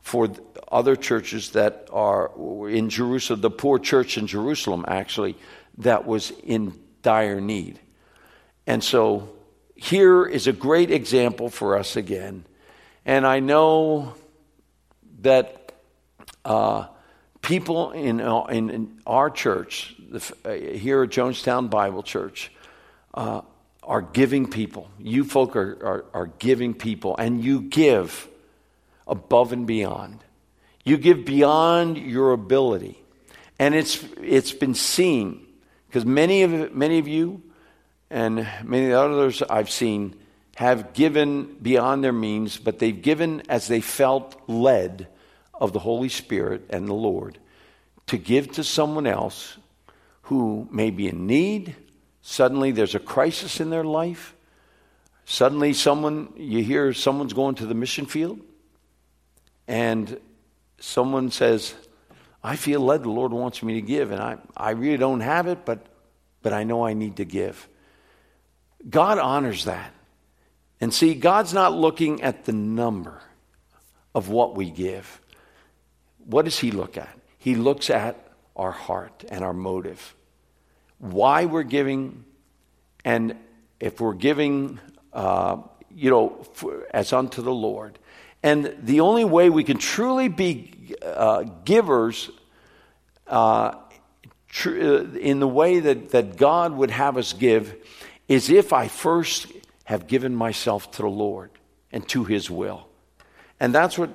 for 0.00 0.30
other 0.70 0.96
churches 0.96 1.50
that 1.50 1.88
are 1.92 2.30
in 2.68 2.88
Jerusalem, 2.88 3.40
the 3.40 3.50
poor 3.50 3.78
church 3.78 4.16
in 4.16 4.26
Jerusalem, 4.26 4.84
actually, 4.86 5.36
that 5.78 6.06
was 6.06 6.30
in 6.44 6.78
dire 7.02 7.40
need. 7.40 7.80
And 8.66 8.84
so 8.84 9.30
here 9.74 10.24
is 10.24 10.46
a 10.46 10.52
great 10.52 10.90
example 10.90 11.48
for 11.48 11.76
us 11.76 11.96
again 11.96 12.44
and 13.04 13.26
I 13.26 13.40
know 13.40 14.14
that 15.22 15.72
uh, 16.44 16.86
people 17.42 17.92
in, 17.92 18.20
uh, 18.20 18.44
in, 18.44 18.70
in, 18.70 19.00
our 19.06 19.30
church, 19.30 19.94
the, 20.10 20.34
uh, 20.44 20.52
here 20.52 21.02
at 21.02 21.10
Jonestown 21.10 21.70
Bible 21.70 22.02
Church, 22.02 22.50
uh, 23.14 23.42
are 23.82 24.02
giving 24.02 24.48
people. 24.48 24.90
You 24.98 25.24
folk 25.24 25.56
are, 25.56 25.78
are, 25.84 26.04
are 26.14 26.26
giving 26.38 26.74
people, 26.74 27.16
and 27.16 27.42
you 27.42 27.62
give 27.62 28.28
above 29.06 29.52
and 29.52 29.66
beyond. 29.66 30.22
You 30.84 30.96
give 30.96 31.24
beyond 31.24 31.98
your 31.98 32.32
ability. 32.32 32.98
And 33.58 33.74
it's, 33.74 34.02
it's 34.22 34.52
been 34.52 34.74
seen, 34.74 35.46
because 35.86 36.04
many 36.04 36.42
of, 36.42 36.74
many 36.74 36.98
of 36.98 37.08
you 37.08 37.42
and 38.10 38.48
many 38.64 38.92
others 38.92 39.42
I've 39.42 39.70
seen 39.70 40.16
have 40.56 40.92
given 40.92 41.56
beyond 41.60 42.04
their 42.04 42.12
means, 42.12 42.58
but 42.58 42.78
they've 42.78 43.00
given 43.00 43.42
as 43.48 43.66
they 43.66 43.80
felt 43.80 44.40
led 44.46 45.08
of 45.60 45.72
the 45.72 45.78
Holy 45.78 46.08
Spirit 46.08 46.66
and 46.70 46.88
the 46.88 46.94
Lord 46.94 47.38
to 48.06 48.18
give 48.18 48.50
to 48.52 48.64
someone 48.64 49.06
else 49.06 49.56
who 50.22 50.66
may 50.70 50.90
be 50.90 51.08
in 51.08 51.26
need. 51.26 51.76
Suddenly 52.22 52.72
there's 52.72 52.94
a 52.94 53.00
crisis 53.00 53.60
in 53.60 53.70
their 53.70 53.84
life. 53.84 54.34
Suddenly, 55.24 55.74
someone, 55.74 56.32
you 56.36 56.64
hear 56.64 56.92
someone's 56.92 57.34
going 57.34 57.54
to 57.56 57.66
the 57.66 57.74
mission 57.74 58.04
field, 58.04 58.40
and 59.68 60.18
someone 60.80 61.30
says, 61.30 61.72
I 62.42 62.56
feel 62.56 62.80
led 62.80 63.04
the 63.04 63.10
Lord 63.10 63.32
wants 63.32 63.62
me 63.62 63.74
to 63.74 63.80
give, 63.80 64.10
and 64.10 64.20
I, 64.20 64.38
I 64.56 64.70
really 64.70 64.96
don't 64.96 65.20
have 65.20 65.46
it, 65.46 65.64
but, 65.64 65.86
but 66.42 66.52
I 66.52 66.64
know 66.64 66.84
I 66.84 66.94
need 66.94 67.18
to 67.18 67.24
give. 67.24 67.68
God 68.88 69.18
honors 69.18 69.66
that. 69.66 69.92
And 70.80 70.92
see, 70.92 71.14
God's 71.14 71.54
not 71.54 71.74
looking 71.74 72.22
at 72.22 72.44
the 72.46 72.52
number 72.52 73.22
of 74.14 74.30
what 74.30 74.56
we 74.56 74.68
give. 74.68 75.20
What 76.30 76.44
does 76.44 76.58
He 76.58 76.70
look 76.70 76.96
at? 76.96 77.18
He 77.38 77.54
looks 77.54 77.90
at 77.90 78.16
our 78.54 78.70
heart 78.70 79.24
and 79.30 79.42
our 79.42 79.52
motive. 79.52 80.14
Why 80.98 81.46
we're 81.46 81.62
giving, 81.62 82.24
and 83.04 83.36
if 83.80 84.00
we're 84.00 84.14
giving, 84.14 84.78
uh, 85.12 85.58
you 85.94 86.10
know, 86.10 86.46
for, 86.52 86.86
as 86.92 87.12
unto 87.12 87.42
the 87.42 87.52
Lord. 87.52 87.98
And 88.42 88.76
the 88.82 89.00
only 89.00 89.24
way 89.24 89.50
we 89.50 89.64
can 89.64 89.78
truly 89.78 90.28
be 90.28 90.94
uh, 91.02 91.44
givers 91.64 92.30
uh, 93.26 93.76
tr- 94.48 94.70
uh, 94.70 95.02
in 95.14 95.40
the 95.40 95.48
way 95.48 95.80
that, 95.80 96.10
that 96.10 96.36
God 96.36 96.72
would 96.72 96.90
have 96.90 97.16
us 97.16 97.32
give 97.32 97.74
is 98.28 98.50
if 98.50 98.72
I 98.72 98.88
first 98.88 99.46
have 99.84 100.06
given 100.06 100.34
myself 100.34 100.90
to 100.92 101.02
the 101.02 101.08
Lord 101.08 101.50
and 101.90 102.06
to 102.10 102.24
his 102.24 102.50
will. 102.50 102.86
And 103.58 103.74
that's 103.74 103.98
what, 103.98 104.10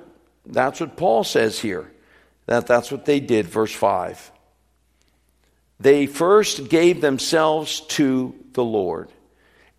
that's 0.45 0.79
what 0.79 0.95
Paul 0.95 1.23
says 1.23 1.59
here. 1.59 1.91
That 2.45 2.67
that's 2.67 2.91
what 2.91 3.05
they 3.05 3.19
did, 3.19 3.47
verse 3.47 3.73
5. 3.73 4.31
They 5.79 6.05
first 6.05 6.69
gave 6.69 7.01
themselves 7.01 7.81
to 7.81 8.35
the 8.53 8.63
Lord 8.63 9.09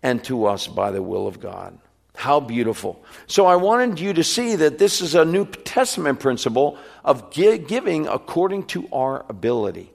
and 0.03 0.23
to 0.25 0.45
us 0.45 0.67
by 0.67 0.91
the 0.91 1.01
will 1.01 1.27
of 1.27 1.39
God. 1.39 1.77
How 2.15 2.39
beautiful. 2.39 3.03
So 3.27 3.45
I 3.45 3.55
wanted 3.57 3.99
you 3.99 4.13
to 4.13 4.23
see 4.23 4.55
that 4.55 4.79
this 4.79 5.01
is 5.01 5.15
a 5.15 5.23
New 5.23 5.45
Testament 5.45 6.19
principle 6.19 6.77
of 7.03 7.31
giving 7.31 8.07
according 8.07 8.65
to 8.67 8.87
our 8.91 9.25
ability. 9.29 9.91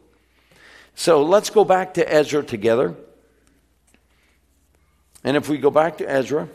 So 0.94 1.24
let's 1.24 1.50
go 1.50 1.64
back 1.64 1.94
to 1.94 2.12
Ezra 2.12 2.42
together. 2.42 2.94
And 5.24 5.36
if 5.36 5.48
we 5.48 5.58
go 5.58 5.70
back 5.70 5.98
to 5.98 6.08
Ezra, 6.08 6.48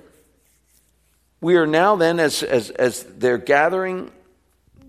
we 1.41 1.55
are 1.55 1.67
now 1.67 1.95
then, 1.95 2.19
as, 2.19 2.43
as, 2.43 2.69
as 2.69 3.03
they're 3.03 3.37
gathering 3.37 4.11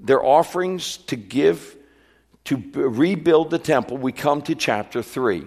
their 0.00 0.24
offerings 0.24 0.96
to 1.08 1.16
give 1.16 1.76
to 2.44 2.56
rebuild 2.74 3.50
the 3.50 3.58
temple, 3.58 3.98
we 3.98 4.10
come 4.10 4.40
to 4.40 4.54
chapter 4.54 5.02
3. 5.02 5.44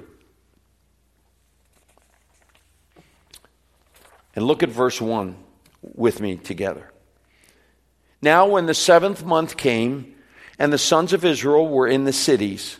And 4.35 4.45
look 4.45 4.61
at 4.61 4.69
verse 4.69 5.01
1 5.01 5.35
with 5.81 6.21
me 6.21 6.35
together. 6.35 6.91
Now, 8.21 8.47
when 8.47 8.67
the 8.67 8.75
seventh 8.75 9.25
month 9.25 9.57
came, 9.57 10.13
and 10.59 10.71
the 10.71 10.77
sons 10.77 11.11
of 11.11 11.25
Israel 11.25 11.67
were 11.67 11.87
in 11.87 12.03
the 12.03 12.13
cities, 12.13 12.77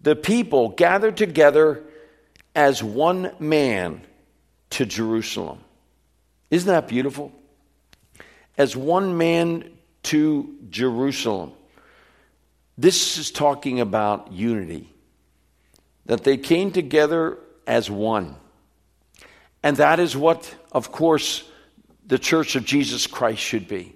the 0.00 0.16
people 0.16 0.70
gathered 0.70 1.16
together 1.16 1.84
as 2.56 2.82
one 2.82 3.30
man 3.38 4.00
to 4.70 4.84
Jerusalem. 4.84 5.60
Isn't 6.50 6.66
that 6.66 6.88
beautiful? 6.88 7.30
As 8.56 8.74
one 8.74 9.16
man 9.16 9.77
to 10.08 10.54
Jerusalem. 10.70 11.52
This 12.76 13.18
is 13.18 13.30
talking 13.30 13.80
about 13.80 14.32
unity, 14.32 14.92
that 16.06 16.24
they 16.24 16.36
came 16.36 16.70
together 16.70 17.38
as 17.66 17.90
one. 17.90 18.36
And 19.62 19.76
that 19.78 19.98
is 20.00 20.16
what, 20.16 20.54
of 20.72 20.92
course, 20.92 21.44
the 22.06 22.18
church 22.18 22.56
of 22.56 22.64
Jesus 22.64 23.06
Christ 23.06 23.42
should 23.42 23.68
be. 23.68 23.94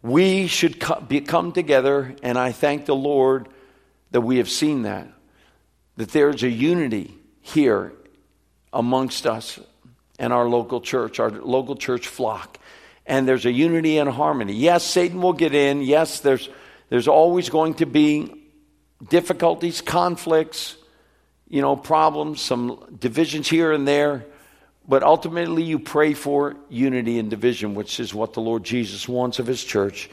We 0.00 0.46
should 0.46 0.80
come 0.80 1.52
together, 1.52 2.14
and 2.22 2.38
I 2.38 2.52
thank 2.52 2.86
the 2.86 2.94
Lord 2.94 3.48
that 4.10 4.20
we 4.20 4.38
have 4.38 4.48
seen 4.48 4.82
that, 4.82 5.08
that 5.96 6.10
there's 6.10 6.42
a 6.42 6.48
unity 6.48 7.14
here 7.40 7.92
amongst 8.72 9.26
us 9.26 9.60
and 10.18 10.32
our 10.32 10.48
local 10.48 10.80
church, 10.80 11.20
our 11.20 11.30
local 11.30 11.76
church 11.76 12.06
flock. 12.06 12.58
And 13.06 13.26
there's 13.26 13.46
a 13.46 13.52
unity 13.52 13.98
and 13.98 14.08
harmony. 14.08 14.54
Yes, 14.54 14.84
Satan 14.84 15.20
will 15.20 15.32
get 15.32 15.54
in. 15.54 15.82
Yes, 15.82 16.20
there's, 16.20 16.48
there's 16.88 17.08
always 17.08 17.48
going 17.48 17.74
to 17.74 17.86
be 17.86 18.32
difficulties, 19.08 19.80
conflicts, 19.80 20.76
you 21.48 21.60
know, 21.60 21.76
problems, 21.76 22.40
some 22.40 22.96
divisions 22.98 23.48
here 23.48 23.72
and 23.72 23.86
there. 23.86 24.24
But 24.88 25.02
ultimately, 25.02 25.62
you 25.62 25.78
pray 25.78 26.14
for 26.14 26.56
unity 26.68 27.18
and 27.18 27.30
division, 27.30 27.74
which 27.74 28.00
is 28.00 28.14
what 28.14 28.32
the 28.32 28.40
Lord 28.40 28.64
Jesus 28.64 29.08
wants 29.08 29.38
of 29.38 29.46
his 29.46 29.62
church. 29.62 30.10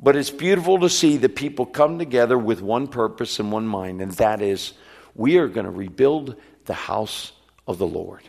But 0.00 0.16
it's 0.16 0.30
beautiful 0.30 0.80
to 0.80 0.88
see 0.88 1.18
that 1.18 1.36
people 1.36 1.66
come 1.66 1.98
together 1.98 2.36
with 2.36 2.60
one 2.60 2.88
purpose 2.88 3.38
and 3.38 3.52
one 3.52 3.66
mind, 3.66 4.00
and 4.00 4.10
that 4.12 4.42
is 4.42 4.72
we 5.14 5.38
are 5.38 5.46
going 5.46 5.66
to 5.66 5.70
rebuild 5.70 6.36
the 6.64 6.74
house 6.74 7.32
of 7.66 7.78
the 7.78 7.86
Lord. 7.86 8.22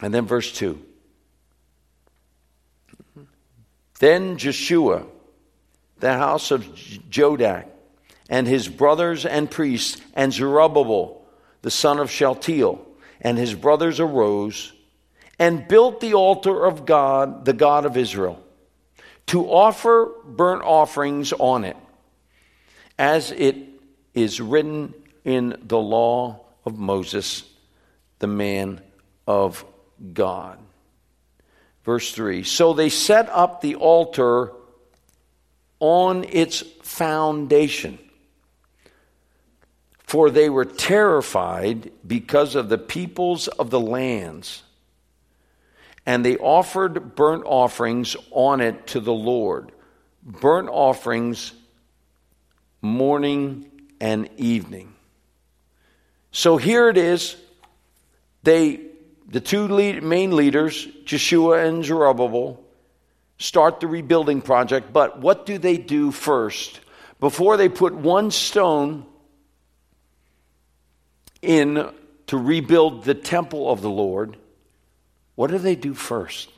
And 0.00 0.14
then 0.14 0.26
verse 0.26 0.52
2. 0.52 0.80
Then 4.00 4.38
Jeshua, 4.38 5.04
the 6.00 6.14
house 6.14 6.50
of 6.50 6.64
Jozadak, 6.64 7.66
and 8.28 8.46
his 8.46 8.66
brothers 8.68 9.26
and 9.26 9.50
priests, 9.50 10.00
and 10.14 10.32
Zerubbabel, 10.32 11.22
the 11.62 11.70
son 11.70 11.98
of 11.98 12.10
Shealtiel, 12.10 12.84
and 13.20 13.36
his 13.36 13.54
brothers 13.54 14.00
arose 14.00 14.72
and 15.38 15.68
built 15.68 16.00
the 16.00 16.14
altar 16.14 16.64
of 16.66 16.86
God, 16.86 17.44
the 17.44 17.52
God 17.52 17.84
of 17.84 17.96
Israel, 17.96 18.42
to 19.26 19.46
offer 19.46 20.10
burnt 20.24 20.62
offerings 20.62 21.32
on 21.32 21.64
it, 21.64 21.76
as 22.98 23.32
it 23.32 23.56
is 24.14 24.40
written 24.40 24.94
in 25.24 25.60
the 25.62 25.78
law 25.78 26.40
of 26.64 26.78
Moses, 26.78 27.44
the 28.18 28.26
man 28.26 28.80
of 29.26 29.64
God. 30.12 30.58
Verse 31.84 32.12
3 32.12 32.42
So 32.42 32.72
they 32.72 32.88
set 32.88 33.28
up 33.30 33.60
the 33.60 33.76
altar 33.76 34.52
on 35.78 36.24
its 36.24 36.60
foundation 36.82 37.98
for 40.10 40.28
they 40.28 40.50
were 40.50 40.64
terrified 40.64 41.92
because 42.04 42.56
of 42.56 42.68
the 42.68 42.76
peoples 42.76 43.46
of 43.46 43.70
the 43.70 43.78
lands. 43.78 44.64
And 46.04 46.24
they 46.24 46.36
offered 46.36 47.14
burnt 47.14 47.44
offerings 47.46 48.16
on 48.32 48.60
it 48.60 48.88
to 48.88 48.98
the 48.98 49.12
Lord, 49.12 49.70
burnt 50.24 50.68
offerings 50.68 51.52
morning 52.82 53.70
and 54.00 54.28
evening. 54.36 54.92
So 56.32 56.56
here 56.56 56.88
it 56.88 56.96
is. 56.96 57.36
They, 58.42 58.80
the 59.30 59.40
two 59.40 59.68
lead, 59.68 60.02
main 60.02 60.34
leaders, 60.34 60.86
Jeshua 61.04 61.64
and 61.64 61.84
Zerubbabel, 61.84 62.62
start 63.38 63.80
the 63.80 63.86
rebuilding 63.86 64.42
project. 64.42 64.92
But 64.92 65.20
what 65.20 65.46
do 65.46 65.56
they 65.56 65.78
do 65.78 66.10
first? 66.10 66.80
Before 67.20 67.56
they 67.56 67.68
put 67.68 67.94
one 67.94 68.32
stone 68.32 69.06
in 71.40 71.90
to 72.26 72.36
rebuild 72.36 73.04
the 73.04 73.14
temple 73.14 73.70
of 73.70 73.80
the 73.82 73.90
Lord, 73.90 74.36
what 75.36 75.50
do 75.50 75.58
they 75.58 75.76
do 75.76 75.94
first? 75.94 76.50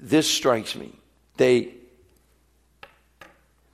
This 0.00 0.28
strikes 0.28 0.76
me. 0.76 0.92
They 1.36 1.74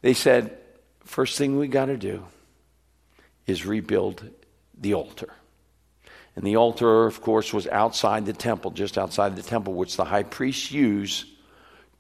they 0.01 0.15
said, 0.15 0.57
first 1.05 1.37
thing 1.39 1.59
we 1.59 1.69
got 1.69 1.87
to 1.87 1.97
do 1.97 2.25
is 3.47 3.67
rebuild 3.67 4.29
the 4.81 4.95
altar. 4.95 5.33
And 6.37 6.47
the 6.47 6.57
altar, 6.57 7.07
of 7.07 7.21
course, 7.21 7.53
was 7.53 7.67
outside 7.67 8.27
the 8.27 8.33
temple, 8.33 8.71
just 8.71 8.97
outside 8.97 9.37
the 9.37 9.43
temple, 9.43 9.75
which 9.75 9.97
the 9.97 10.05
high 10.05 10.23
priests 10.23 10.71
used 10.71 11.27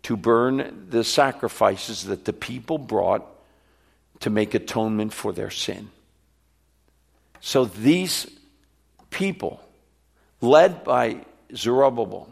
to 0.05 0.17
burn 0.17 0.87
the 0.91 1.03
sacrifices 1.03 2.05
that 2.05 2.25
the 2.25 2.33
people 2.33 2.79
brought 2.79 3.27
to 4.21 4.31
make 4.31 4.55
atonement 4.55 5.12
for 5.12 5.33
their 5.33 5.51
sin. 5.51 5.91
So 7.41 7.64
these 7.64 8.27
people, 9.11 9.61
led 10.41 10.85
by 10.85 11.25
Zerubbabel, 11.55 12.29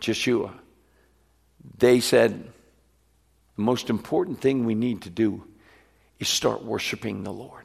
Jeshua, 0.00 0.52
they 1.78 2.00
said, 2.00 2.50
the 3.56 3.62
most 3.62 3.90
important 3.90 4.40
thing 4.40 4.64
we 4.64 4.74
need 4.74 5.02
to 5.02 5.10
do 5.10 5.44
is 6.18 6.28
start 6.28 6.64
worshiping 6.64 7.22
the 7.22 7.32
Lord. 7.32 7.63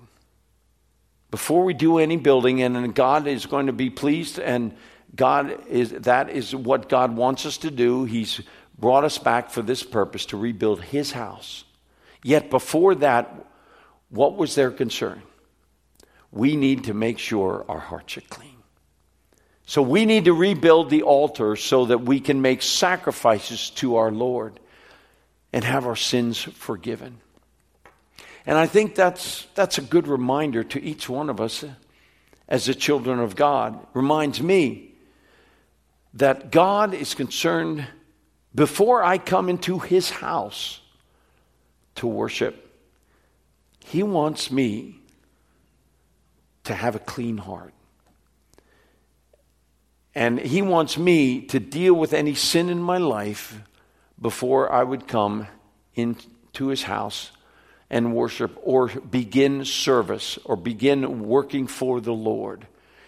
Before 1.32 1.64
we 1.64 1.74
do 1.74 2.00
any 2.00 2.18
building, 2.18 2.62
and 2.62 2.94
God 2.94 3.28
is 3.28 3.46
going 3.46 3.68
to 3.68 3.74
be 3.74 3.90
pleased, 3.90 4.40
and 4.40 4.76
God 5.16 5.58
is 5.68 5.92
that 5.92 6.30
is 6.30 6.56
what 6.56 6.90
God 6.90 7.16
wants 7.16 7.46
us 7.46 7.58
to 7.60 7.72
do. 7.72 8.06
He's 8.06 8.42
brought 8.78 9.04
us 9.04 9.18
back 9.18 9.50
for 9.50 9.62
this 9.62 9.84
purpose 9.84 10.26
to 10.28 10.38
rebuild 10.38 10.82
his 10.82 11.12
house. 11.12 11.66
Yet 12.24 12.50
before 12.50 12.96
that, 12.96 13.46
what 14.10 14.36
was 14.36 14.56
their 14.56 14.72
concern? 14.72 15.22
we 16.32 16.56
need 16.56 16.86
to 16.86 16.94
make 16.94 17.20
sure 17.20 17.66
our 17.68 17.80
hearts 17.80 18.18
are 18.18 18.22
clean. 18.22 18.50
So 19.66 19.82
we 19.82 20.06
need 20.06 20.26
to 20.26 20.34
rebuild 20.34 20.90
the 20.90 21.04
altar 21.04 21.56
so 21.56 21.86
that 21.86 22.02
we 22.02 22.20
can 22.20 22.42
make 22.42 22.62
sacrifices 22.62 23.70
to 23.72 23.98
our 23.98 24.12
Lord 24.12 24.60
and 25.54 25.64
have 25.64 25.86
our 25.86 25.96
sins 25.96 26.42
forgiven. 26.42 27.20
And 28.46 28.58
I 28.58 28.66
think 28.66 28.96
that's, 28.96 29.48
that's 29.56 29.78
a 29.78 29.82
good 29.82 30.08
reminder 30.08 30.64
to 30.64 30.82
each 30.82 31.10
one 31.10 31.30
of 31.30 31.40
us 31.40 31.64
as 32.48 32.66
the 32.66 32.74
children 32.74 33.20
of 33.20 33.36
God. 33.36 33.86
Reminds 33.94 34.42
me 34.42 34.94
that 36.14 36.52
God 36.52 36.94
is 36.94 37.14
concerned 37.14 37.88
before 38.56 39.04
I 39.04 39.18
come 39.18 39.50
into 39.50 39.80
his 39.80 40.10
house 40.10 40.82
to 41.96 42.08
worship 42.08 42.66
He 43.86 44.04
wants 44.04 44.50
me 44.52 45.00
to 46.64 46.74
have 46.74 46.96
a 46.96 47.00
clean 47.00 47.38
heart. 47.38 47.74
And 50.16 50.40
He 50.40 50.62
wants 50.62 50.98
me 50.98 51.42
to 51.48 51.60
deal 51.60 51.94
with 51.94 52.14
any 52.14 52.36
sin 52.36 52.70
in 52.70 52.82
my 52.82 52.98
life 52.98 53.60
before 54.20 54.72
I 54.72 54.84
would 54.84 55.08
come 55.08 55.48
into 55.94 56.68
His 56.68 56.84
house 56.84 57.32
and 57.90 58.14
worship 58.14 58.58
or 58.62 58.88
begin 58.88 59.66
service 59.66 60.38
or 60.46 60.56
begin 60.56 61.24
working 61.24 61.68
for 61.68 62.00
the 62.00 62.14
Lord. 62.14 62.68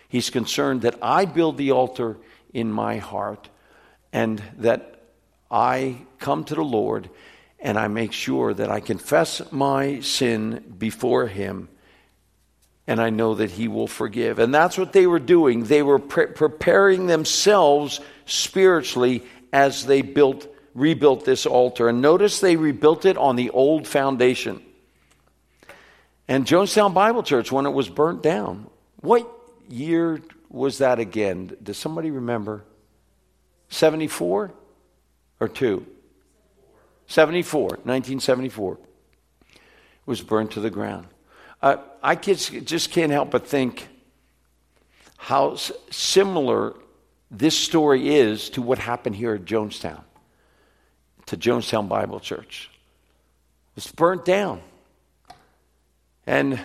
He's 0.09 0.29
concerned 0.29 0.81
that 0.81 0.97
I 1.01 1.25
build 1.25 1.57
the 1.57 1.71
altar 1.71 2.17
in 2.53 2.71
my 2.71 2.97
heart 2.97 3.49
and 4.11 4.41
that 4.57 5.03
I 5.49 5.97
come 6.19 6.43
to 6.45 6.55
the 6.55 6.63
Lord 6.63 7.09
and 7.59 7.77
I 7.77 7.87
make 7.87 8.11
sure 8.11 8.53
that 8.53 8.71
I 8.71 8.79
confess 8.79 9.51
my 9.51 9.99
sin 10.01 10.75
before 10.77 11.27
Him 11.27 11.69
and 12.87 12.99
I 12.99 13.09
know 13.09 13.35
that 13.35 13.51
He 13.51 13.67
will 13.67 13.87
forgive. 13.87 14.39
And 14.39 14.53
that's 14.53 14.77
what 14.77 14.93
they 14.93 15.07
were 15.07 15.19
doing. 15.19 15.63
They 15.63 15.83
were 15.83 15.99
pre- 15.99 16.27
preparing 16.27 17.05
themselves 17.05 18.01
spiritually 18.25 19.23
as 19.53 19.85
they 19.85 20.01
built, 20.01 20.47
rebuilt 20.73 21.23
this 21.23 21.45
altar. 21.45 21.87
And 21.87 22.01
notice 22.01 22.39
they 22.39 22.55
rebuilt 22.55 23.05
it 23.05 23.17
on 23.17 23.35
the 23.35 23.51
old 23.51 23.87
foundation. 23.87 24.61
And 26.31 26.45
Jonestown 26.45 26.93
Bible 26.93 27.23
Church, 27.23 27.51
when 27.51 27.65
it 27.65 27.71
was 27.71 27.89
burnt 27.89 28.23
down, 28.23 28.69
what 29.01 29.29
year 29.67 30.21
was 30.47 30.77
that 30.77 30.97
again? 30.97 31.57
Does 31.61 31.77
somebody 31.77 32.09
remember? 32.09 32.63
74 33.67 34.53
or 35.41 35.47
2? 35.49 35.85
74, 37.07 37.61
1974. 37.61 38.77
It 39.51 39.59
was 40.05 40.21
burned 40.21 40.51
to 40.51 40.61
the 40.61 40.69
ground. 40.69 41.07
Uh, 41.61 41.75
I 42.01 42.15
kids 42.15 42.49
just 42.49 42.91
can't 42.91 43.11
help 43.11 43.29
but 43.29 43.45
think 43.45 43.89
how 45.17 45.57
similar 45.57 46.75
this 47.29 47.57
story 47.57 48.07
is 48.07 48.49
to 48.51 48.61
what 48.61 48.79
happened 48.79 49.17
here 49.17 49.33
at 49.33 49.43
Jonestown, 49.43 49.99
to 51.25 51.35
Jonestown 51.35 51.89
Bible 51.89 52.21
Church. 52.21 52.71
It 53.71 53.75
was 53.75 53.87
burnt 53.87 54.23
down. 54.23 54.61
And 56.31 56.61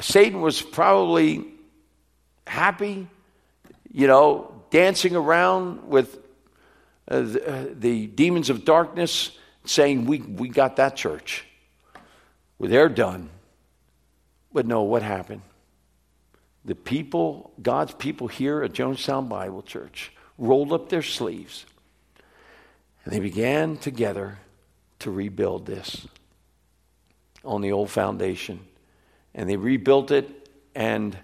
Satan 0.00 0.40
was 0.40 0.62
probably 0.62 1.44
happy, 2.46 3.06
you 3.92 4.06
know, 4.06 4.64
dancing 4.70 5.14
around 5.14 5.86
with 5.90 6.16
uh, 7.06 7.20
the, 7.20 7.46
uh, 7.46 7.66
the, 7.74 8.06
demons 8.06 8.48
of 8.48 8.64
darkness, 8.64 9.32
saying, 9.66 10.06
we, 10.06 10.20
we 10.20 10.48
got 10.48 10.76
that 10.76 10.96
church. 10.96 11.44
Well, 12.58 12.70
they're 12.70 12.88
done. 12.88 13.28
But 14.54 14.66
no, 14.66 14.84
what 14.84 15.02
happened? 15.02 15.42
The 16.64 16.74
people, 16.74 17.52
God's 17.60 17.92
people 17.92 18.26
here 18.26 18.62
at 18.62 18.72
Jonestown 18.72 19.28
Bible 19.28 19.60
Church, 19.60 20.12
rolled 20.38 20.72
up 20.72 20.88
their 20.88 21.02
sleeves 21.02 21.66
and 23.04 23.12
they 23.12 23.20
began 23.20 23.76
together 23.76 24.38
to 25.00 25.10
rebuild 25.10 25.66
this 25.66 26.06
on 27.44 27.60
the 27.60 27.72
old 27.72 27.90
foundation 27.90 28.60
and 29.34 29.48
they 29.48 29.56
rebuilt 29.56 30.10
it, 30.10 30.48
and 30.74 31.16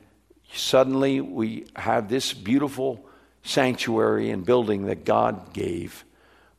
suddenly 0.53 1.21
we 1.21 1.67
have 1.77 2.09
this 2.09 2.33
beautiful 2.33 3.05
sanctuary 3.43 4.31
and 4.31 4.45
building 4.45 4.87
that 4.87 5.05
God 5.05 5.53
gave. 5.53 6.05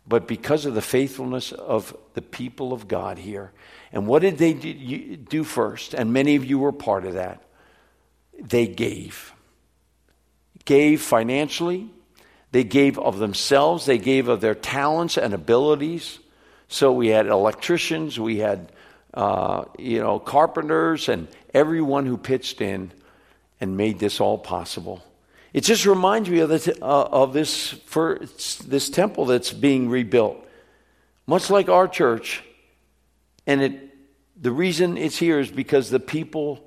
But 0.07 0.27
because 0.27 0.65
of 0.65 0.73
the 0.73 0.81
faithfulness 0.81 1.51
of 1.51 1.95
the 2.13 2.21
people 2.21 2.71
of 2.71 2.87
God 2.87 3.17
here, 3.17 3.51
and 3.91 4.07
what 4.07 4.21
did 4.21 4.37
they 4.37 4.53
do 4.53 5.43
first? 5.43 5.93
And 5.93 6.13
many 6.13 6.35
of 6.35 6.45
you 6.45 6.59
were 6.59 6.71
part 6.71 7.05
of 7.05 7.15
that. 7.15 7.41
They 8.39 8.67
gave. 8.67 9.33
Gave 10.65 11.01
financially, 11.01 11.89
they 12.51 12.63
gave 12.63 12.97
of 12.99 13.19
themselves, 13.19 13.85
they 13.85 13.97
gave 13.97 14.27
of 14.27 14.41
their 14.41 14.55
talents 14.55 15.17
and 15.17 15.33
abilities. 15.33 16.19
So 16.67 16.91
we 16.91 17.07
had 17.07 17.27
electricians, 17.27 18.19
we 18.19 18.37
had 18.37 18.71
uh, 19.13 19.65
you 19.77 19.99
know, 19.99 20.19
carpenters 20.19 21.09
and 21.09 21.27
everyone 21.53 22.05
who 22.05 22.17
pitched 22.17 22.61
in 22.61 22.91
and 23.59 23.77
made 23.77 23.99
this 23.99 24.19
all 24.19 24.37
possible. 24.37 25.03
It 25.53 25.61
just 25.61 25.85
reminds 25.85 26.29
me 26.29 26.39
of, 26.39 26.49
the, 26.49 26.77
uh, 26.81 27.09
of 27.11 27.33
this, 27.33 27.69
for, 27.85 28.19
this 28.65 28.89
temple 28.89 29.25
that's 29.25 29.51
being 29.51 29.89
rebuilt. 29.89 30.37
Much 31.25 31.49
like 31.49 31.69
our 31.69 31.87
church. 31.87 32.43
And 33.45 33.61
it, 33.61 34.41
the 34.41 34.51
reason 34.51 34.97
it's 34.97 35.17
here 35.17 35.39
is 35.39 35.49
because 35.49 35.89
the 35.89 35.99
people 35.99 36.63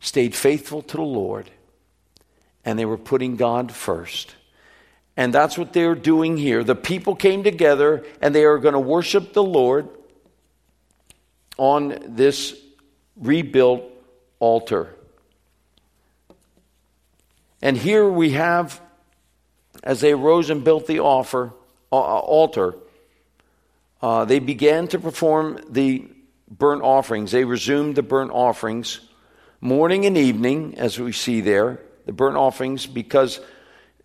stayed 0.00 0.34
faithful 0.34 0.82
to 0.82 0.96
the 0.96 1.02
Lord 1.02 1.50
and 2.64 2.78
they 2.78 2.84
were 2.84 2.98
putting 2.98 3.36
God 3.36 3.72
first. 3.72 4.34
And 5.16 5.32
that's 5.32 5.56
what 5.56 5.72
they're 5.72 5.94
doing 5.94 6.36
here. 6.36 6.62
The 6.62 6.74
people 6.74 7.16
came 7.16 7.42
together 7.42 8.04
and 8.20 8.34
they 8.34 8.44
are 8.44 8.58
going 8.58 8.74
to 8.74 8.80
worship 8.80 9.32
the 9.32 9.42
Lord 9.42 9.88
on 11.56 11.98
this 12.06 12.54
rebuilt 13.16 13.82
altar. 14.38 14.94
And 17.62 17.76
here 17.76 18.08
we 18.08 18.30
have, 18.30 18.80
as 19.82 20.00
they 20.00 20.14
rose 20.14 20.50
and 20.50 20.62
built 20.62 20.86
the 20.86 21.00
offer, 21.00 21.52
uh, 21.90 21.96
uh, 21.96 22.18
altar, 22.18 22.74
uh, 24.02 24.24
they 24.24 24.38
began 24.38 24.88
to 24.88 24.98
perform 24.98 25.60
the 25.70 26.06
burnt 26.50 26.82
offerings. 26.82 27.32
They 27.32 27.44
resumed 27.44 27.96
the 27.96 28.02
burnt 28.02 28.30
offerings 28.32 29.00
morning 29.60 30.04
and 30.04 30.16
evening, 30.16 30.74
as 30.78 30.98
we 30.98 31.12
see 31.12 31.40
there, 31.40 31.80
the 32.04 32.12
burnt 32.12 32.36
offerings, 32.36 32.86
because 32.86 33.40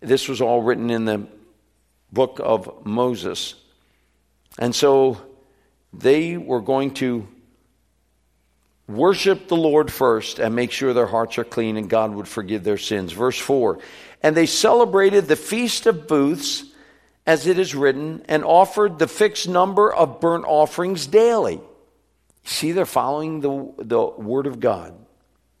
this 0.00 0.28
was 0.28 0.40
all 0.40 0.62
written 0.62 0.90
in 0.90 1.04
the 1.04 1.26
book 2.10 2.40
of 2.42 2.84
Moses. 2.84 3.54
And 4.58 4.74
so 4.74 5.20
they 5.92 6.36
were 6.36 6.60
going 6.60 6.94
to 6.94 7.28
worship 8.88 9.48
the 9.48 9.56
Lord 9.56 9.92
first 9.92 10.38
and 10.38 10.54
make 10.54 10.72
sure 10.72 10.92
their 10.92 11.06
hearts 11.06 11.38
are 11.38 11.44
clean 11.44 11.76
and 11.76 11.88
God 11.88 12.14
would 12.14 12.28
forgive 12.28 12.64
their 12.64 12.78
sins. 12.78 13.12
Verse 13.12 13.38
4 13.38 13.78
And 14.22 14.36
they 14.36 14.46
celebrated 14.46 15.26
the 15.26 15.36
Feast 15.36 15.86
of 15.86 16.06
Booths, 16.06 16.64
as 17.26 17.46
it 17.46 17.58
is 17.58 17.74
written, 17.74 18.24
and 18.28 18.44
offered 18.44 18.98
the 18.98 19.08
fixed 19.08 19.48
number 19.48 19.92
of 19.92 20.20
burnt 20.20 20.44
offerings 20.46 21.06
daily. 21.06 21.60
See, 22.44 22.72
they're 22.72 22.86
following 22.86 23.40
the, 23.40 23.72
the 23.78 24.02
word 24.02 24.46
of 24.46 24.58
God, 24.58 24.94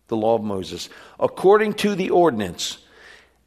the 0.08 0.16
law 0.16 0.34
of 0.34 0.42
Moses, 0.42 0.88
according 1.20 1.74
to 1.74 1.94
the 1.94 2.10
ordinance, 2.10 2.78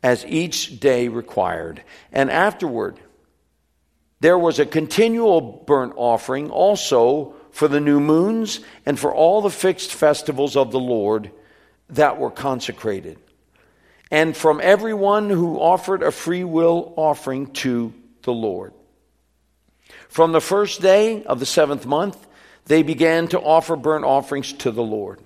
as 0.01 0.25
each 0.25 0.79
day 0.79 1.09
required. 1.09 1.83
And 2.13 2.31
afterward, 2.31 2.97
there 4.21 4.39
was 4.39 4.59
a 4.59 4.65
continual 4.65 5.41
burnt 5.41 5.93
offering 5.97 6.49
also 6.49 7.35
for 7.55 7.69
the 7.69 7.79
new 7.79 8.01
moons, 8.01 8.59
and 8.85 8.99
for 8.99 9.15
all 9.15 9.41
the 9.41 9.49
fixed 9.49 9.93
festivals 9.93 10.57
of 10.57 10.71
the 10.71 10.79
Lord 10.79 11.31
that 11.87 12.19
were 12.19 12.29
consecrated, 12.29 13.17
and 14.11 14.35
from 14.35 14.59
everyone 14.61 15.29
who 15.29 15.57
offered 15.57 16.03
a 16.03 16.11
free 16.11 16.43
will 16.43 16.93
offering 16.97 17.47
to 17.53 17.93
the 18.23 18.33
Lord. 18.33 18.73
From 20.09 20.33
the 20.33 20.41
first 20.41 20.81
day 20.81 21.23
of 21.23 21.39
the 21.39 21.45
seventh 21.45 21.85
month, 21.85 22.27
they 22.65 22.83
began 22.83 23.29
to 23.29 23.39
offer 23.39 23.77
burnt 23.77 24.03
offerings 24.03 24.51
to 24.51 24.71
the 24.71 24.83
Lord. 24.83 25.25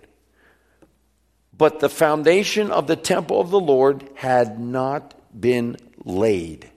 But 1.58 1.80
the 1.80 1.90
foundation 1.90 2.70
of 2.70 2.86
the 2.86 2.96
temple 2.96 3.42
of 3.42 3.50
the 3.50 3.60
Lord 3.60 4.08
had 4.14 4.60
not 4.60 5.16
been 5.34 5.78
laid. 6.06 6.70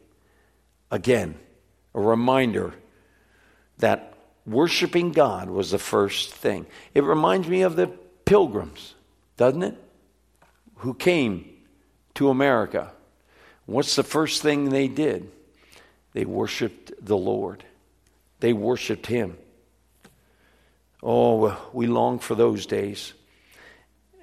Again, 0.91 1.35
a 1.95 2.01
reminder 2.01 2.73
that 3.77 4.12
worshiping 4.47 5.13
God 5.13 5.51
was 5.51 5.71
the 5.71 5.79
first 5.79 6.33
thing. 6.35 6.67
It 6.95 7.05
reminds 7.05 7.49
me 7.49 7.63
of 7.63 7.77
the 7.77 7.89
pilgrims, 8.25 8.95
doesn't 9.37 9.63
it? 9.63 9.77
Who 10.77 10.95
came 10.95 11.53
to 12.15 12.31
America. 12.31 12.93
What's 13.67 13.97
the 13.97 14.03
first 14.03 14.43
thing 14.43 14.71
they 14.71 14.89
did? 14.89 15.31
They 16.13 16.25
worshiped 16.25 16.93
the 17.01 17.17
Lord, 17.17 17.65
they 18.41 18.53
worshiped 18.53 19.07
Him. 19.07 19.37
Oh, 21.05 21.59
we 21.73 21.89
long 21.89 22.21
for 22.21 22.37
those 22.37 22.67
days. 22.67 23.13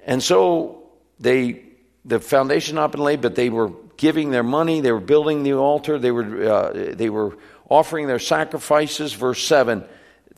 And 0.06 0.22
so 0.22 0.84
they, 1.18 1.62
the 2.06 2.20
foundation 2.20 2.76
not 2.76 2.92
been 2.92 3.02
laid, 3.02 3.20
but 3.20 3.34
they 3.34 3.50
were 3.50 3.72
giving 3.98 4.30
their 4.30 4.42
money, 4.42 4.80
they 4.80 4.92
were 4.92 4.98
building 4.98 5.42
the 5.42 5.52
altar, 5.52 5.98
they 5.98 6.10
were, 6.10 6.50
uh, 6.50 6.94
they 6.94 7.10
were 7.10 7.36
offering 7.68 8.06
their 8.06 8.18
sacrifices. 8.18 9.12
Verse 9.12 9.44
7 9.44 9.84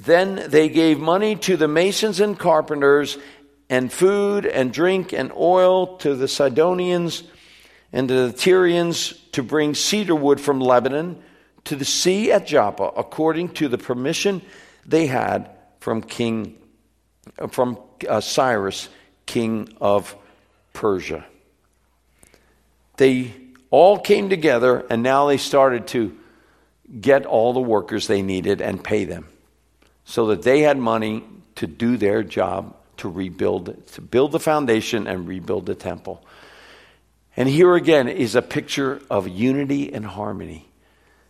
then 0.05 0.45
they 0.49 0.69
gave 0.69 0.99
money 0.99 1.37
to 1.37 1.57
the 1.57 1.69
masons 1.69 2.21
and 2.21 2.39
carpenters, 2.39 3.19
and 3.73 3.91
food 3.91 4.45
and 4.45 4.71
drink 4.71 5.15
and 5.15 5.33
oil 5.33 5.97
to 5.97 6.15
the 6.15 6.29
Sidonians 6.29 7.23
and 7.91 8.07
to 8.07 8.29
the 8.29 8.33
Tyrians 8.35 9.19
to 9.33 9.43
bring 9.43 9.75
cedar 9.75 10.15
wood 10.15 10.39
from 10.39 10.61
Lebanon 10.61 11.23
to 11.65 11.77
the 11.77 11.85
sea 11.87 12.31
at 12.33 12.47
Joppa, 12.47 12.93
according 12.97 13.49
to 13.55 13.69
the 13.69 13.79
permission 13.79 14.43
they 14.85 15.07
had 15.07 15.51
from 15.81 16.03
King 16.03 16.59
from 17.51 17.79
uh, 18.07 18.21
Cyrus, 18.21 18.91
king 19.25 19.75
of 19.81 20.15
Persia. 20.75 21.25
They 22.99 23.33
all 23.71 23.99
came 23.99 24.29
together, 24.29 24.85
and 24.91 25.03
now 25.03 25.29
they 25.29 25.39
started 25.39 25.87
to 25.89 26.19
get 27.01 27.25
all 27.25 27.55
the 27.55 27.61
workers 27.61 28.07
they 28.07 28.21
needed 28.21 28.61
and 28.61 28.83
pay 28.83 29.05
them 29.05 29.32
so 30.13 30.27
that 30.27 30.43
they 30.43 30.61
had 30.61 30.77
money 30.77 31.25
to 31.55 31.67
do 31.67 31.97
their 31.97 32.23
job 32.23 32.77
to 32.99 33.09
rebuild, 33.09 33.87
to 33.87 34.03
build 34.03 34.31
the 34.31 34.39
foundation 34.39 35.07
and 35.07 35.27
rebuild 35.27 35.65
the 35.65 35.75
temple. 35.75 36.23
And 37.35 37.49
here 37.49 37.75
again 37.77 38.09
is 38.09 38.35
a 38.35 38.43
picture 38.43 39.01
of 39.09 39.27
unity 39.27 39.91
and 39.91 40.05
harmony 40.05 40.69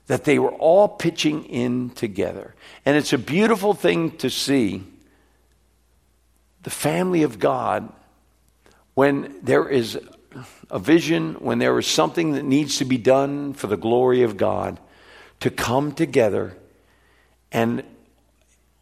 that 0.09 0.25
they 0.25 0.37
were 0.37 0.51
all 0.55 0.89
pitching 0.89 1.45
in 1.45 1.91
together. 1.91 2.57
And 2.85 2.97
it's 2.97 3.13
a 3.13 3.19
beautiful 3.19 3.73
thing 3.73 4.17
to 4.17 4.29
see 4.29 4.83
the 6.65 6.71
family 6.71 7.23
of 7.23 7.39
God 7.39 7.89
when 8.95 9.37
there 9.45 9.69
is 9.69 9.97
a 10.71 10.81
vision, 10.81 11.35
when 11.35 11.61
there 11.61 11.79
is 11.79 11.87
something 11.87 12.33
that 12.33 12.45
needs 12.45 12.79
to 12.79 12.85
be 12.85 12.99
done 12.99 13.53
for 13.53 13.69
the 13.69 13.77
glory 13.77 14.25
of 14.25 14.37
God, 14.37 14.81
to 15.39 15.51
come 15.51 15.93
together 15.93 16.57
and 17.53 17.85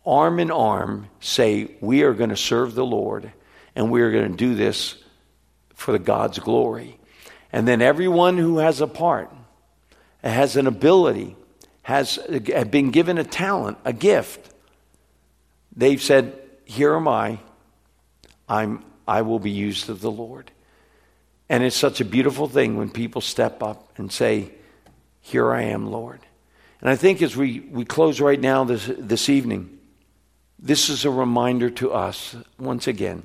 arm 0.07 0.41
in 0.41 0.51
arm 0.51 1.09
say, 1.21 1.77
We 1.81 2.03
are 2.03 2.15
going 2.15 2.31
to 2.31 2.37
serve 2.37 2.75
the 2.75 2.85
Lord 2.85 3.33
and 3.75 3.91
we 3.91 4.03
are 4.03 4.11
going 4.11 4.31
to 4.31 4.37
do 4.37 4.55
this 4.55 4.97
for 5.75 5.93
the 5.93 5.99
God's 5.99 6.39
glory. 6.39 6.99
And 7.53 7.67
then 7.67 7.83
everyone 7.83 8.39
who 8.39 8.59
has 8.59 8.81
a 8.81 8.87
part, 8.87 9.33
has 10.23 10.57
an 10.57 10.67
ability, 10.67 11.37
has 11.83 12.19
been 12.71 12.91
given 12.91 13.19
a 13.19 13.25
talent, 13.25 13.79
a 13.85 13.93
gift, 13.93 14.53
they've 15.75 16.03
said, 16.03 16.39
Here 16.65 16.95
am 16.95 17.09
I. 17.09 17.41
I'm, 18.49 18.85
I 19.07 19.23
will 19.23 19.39
be 19.39 19.51
used 19.51 19.89
of 19.89 20.01
the 20.01 20.11
Lord. 20.11 20.51
And 21.49 21.65
it's 21.65 21.77
such 21.77 22.01
a 22.01 22.05
beautiful 22.05 22.47
thing 22.47 22.77
when 22.77 22.91
people 22.91 23.21
step 23.21 23.63
up 23.63 23.93
and 23.97 24.13
say, 24.13 24.53
Here 25.21 25.51
I 25.51 25.63
am, 25.63 25.91
Lord. 25.91 26.21
And 26.81 26.89
I 26.89 26.97
think 26.97 27.23
as 27.23 27.37
we, 27.37 27.61
we 27.61 27.85
close 27.85 28.21
right 28.21 28.41
now 28.41 28.65
this, 28.65 28.89
this 28.97 29.29
evening, 29.29 29.80
this 30.63 30.91
is 30.91 31.05
a 31.05 31.11
reminder 31.11 31.71
to 31.71 31.93
us, 31.93 32.37
once 32.59 32.87
again, 32.87 33.23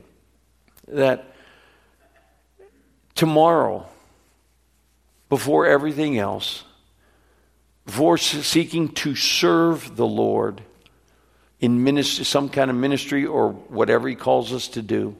that 0.87 1.35
tomorrow, 3.13 3.85
before 5.27 5.65
everything 5.65 6.17
else, 6.17 6.63
before 7.85 8.17
seeking 8.17 8.89
to 8.89 9.15
serve 9.15 9.97
the 9.97 10.07
Lord 10.07 10.61
in 11.59 11.83
ministry, 11.83 12.23
some 12.23 12.47
kind 12.47 12.71
of 12.71 12.77
ministry 12.77 13.25
or 13.25 13.51
whatever 13.51 14.07
He 14.07 14.15
calls 14.15 14.53
us 14.53 14.69
to 14.69 14.81
do, 14.81 15.17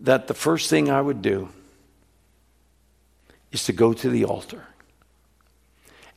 that 0.00 0.26
the 0.26 0.34
first 0.34 0.68
thing 0.70 0.90
I 0.90 1.00
would 1.00 1.22
do 1.22 1.50
is 3.52 3.64
to 3.64 3.72
go 3.72 3.92
to 3.92 4.08
the 4.08 4.24
altar 4.24 4.66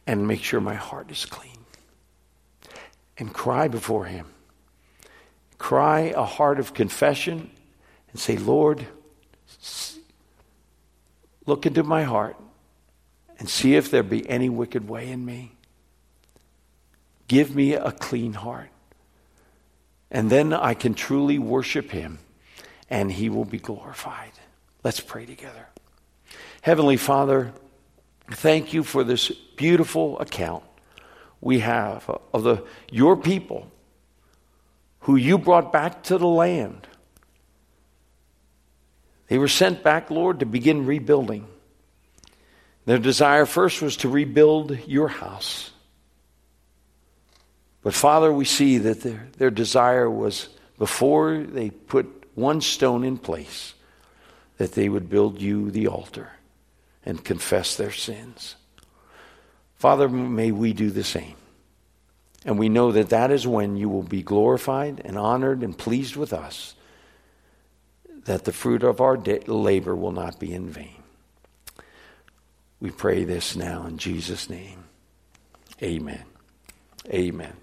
and 0.07 0.27
make 0.27 0.41
sure 0.41 0.59
my 0.59 0.75
heart 0.75 1.11
is 1.11 1.25
clean 1.25 1.51
and 3.19 3.31
cry 3.31 3.67
before 3.67 4.05
Him. 4.05 4.32
Cry 5.63 6.11
a 6.13 6.25
heart 6.25 6.59
of 6.59 6.73
confession 6.73 7.49
and 8.11 8.19
say, 8.19 8.35
Lord, 8.35 8.85
look 11.45 11.65
into 11.65 11.83
my 11.83 12.03
heart 12.03 12.35
and 13.39 13.47
see 13.47 13.75
if 13.75 13.89
there 13.89 14.03
be 14.03 14.29
any 14.29 14.49
wicked 14.49 14.89
way 14.89 15.09
in 15.09 15.25
me. 15.25 15.53
Give 17.29 17.55
me 17.55 17.75
a 17.75 17.93
clean 17.93 18.33
heart. 18.33 18.71
And 20.11 20.29
then 20.29 20.51
I 20.51 20.73
can 20.73 20.95
truly 20.95 21.39
worship 21.39 21.91
Him 21.91 22.19
and 22.89 23.09
He 23.09 23.29
will 23.29 23.45
be 23.45 23.57
glorified. 23.57 24.33
Let's 24.83 24.99
pray 24.99 25.25
together. 25.25 25.69
Heavenly 26.63 26.97
Father, 26.97 27.53
thank 28.29 28.73
you 28.73 28.83
for 28.83 29.05
this 29.05 29.29
beautiful 29.55 30.19
account 30.19 30.65
we 31.39 31.59
have 31.59 32.09
of 32.33 32.43
the, 32.43 32.65
your 32.91 33.15
people 33.15 33.71
who 35.03 35.15
you 35.15 35.37
brought 35.37 35.71
back 35.71 36.03
to 36.03 36.17
the 36.17 36.27
land. 36.27 36.87
They 39.27 39.37
were 39.37 39.47
sent 39.47 39.83
back, 39.83 40.09
Lord, 40.09 40.39
to 40.39 40.45
begin 40.45 40.85
rebuilding. 40.85 41.47
Their 42.85 42.99
desire 42.99 43.45
first 43.45 43.81
was 43.81 43.97
to 43.97 44.09
rebuild 44.09 44.77
your 44.87 45.07
house. 45.07 45.71
But 47.81 47.93
Father, 47.93 48.31
we 48.31 48.45
see 48.45 48.77
that 48.79 49.01
their, 49.01 49.27
their 49.37 49.51
desire 49.51 50.09
was 50.09 50.49
before 50.77 51.37
they 51.37 51.69
put 51.69 52.07
one 52.35 52.61
stone 52.61 53.03
in 53.03 53.17
place, 53.17 53.73
that 54.57 54.71
they 54.73 54.87
would 54.87 55.09
build 55.09 55.41
you 55.41 55.69
the 55.69 55.87
altar 55.87 56.31
and 57.05 57.23
confess 57.23 57.75
their 57.75 57.91
sins. 57.91 58.55
Father, 59.75 60.07
may 60.07 60.51
we 60.51 60.71
do 60.71 60.89
the 60.89 61.03
same. 61.03 61.35
And 62.45 62.59
we 62.59 62.69
know 62.69 62.91
that 62.91 63.09
that 63.09 63.31
is 63.31 63.47
when 63.47 63.77
you 63.77 63.87
will 63.89 64.03
be 64.03 64.21
glorified 64.21 65.01
and 65.05 65.17
honored 65.17 65.63
and 65.63 65.77
pleased 65.77 66.15
with 66.15 66.33
us, 66.33 66.75
that 68.25 68.43
the 68.43 68.51
fruit 68.51 68.83
of 68.83 68.99
our 68.99 69.17
labor 69.17 69.95
will 69.95 70.11
not 70.11 70.39
be 70.39 70.53
in 70.53 70.69
vain. 70.69 71.03
We 72.79 72.91
pray 72.91 73.23
this 73.23 73.55
now 73.55 73.85
in 73.85 73.97
Jesus' 73.97 74.49
name. 74.49 74.83
Amen. 75.81 76.23
Amen. 77.09 77.62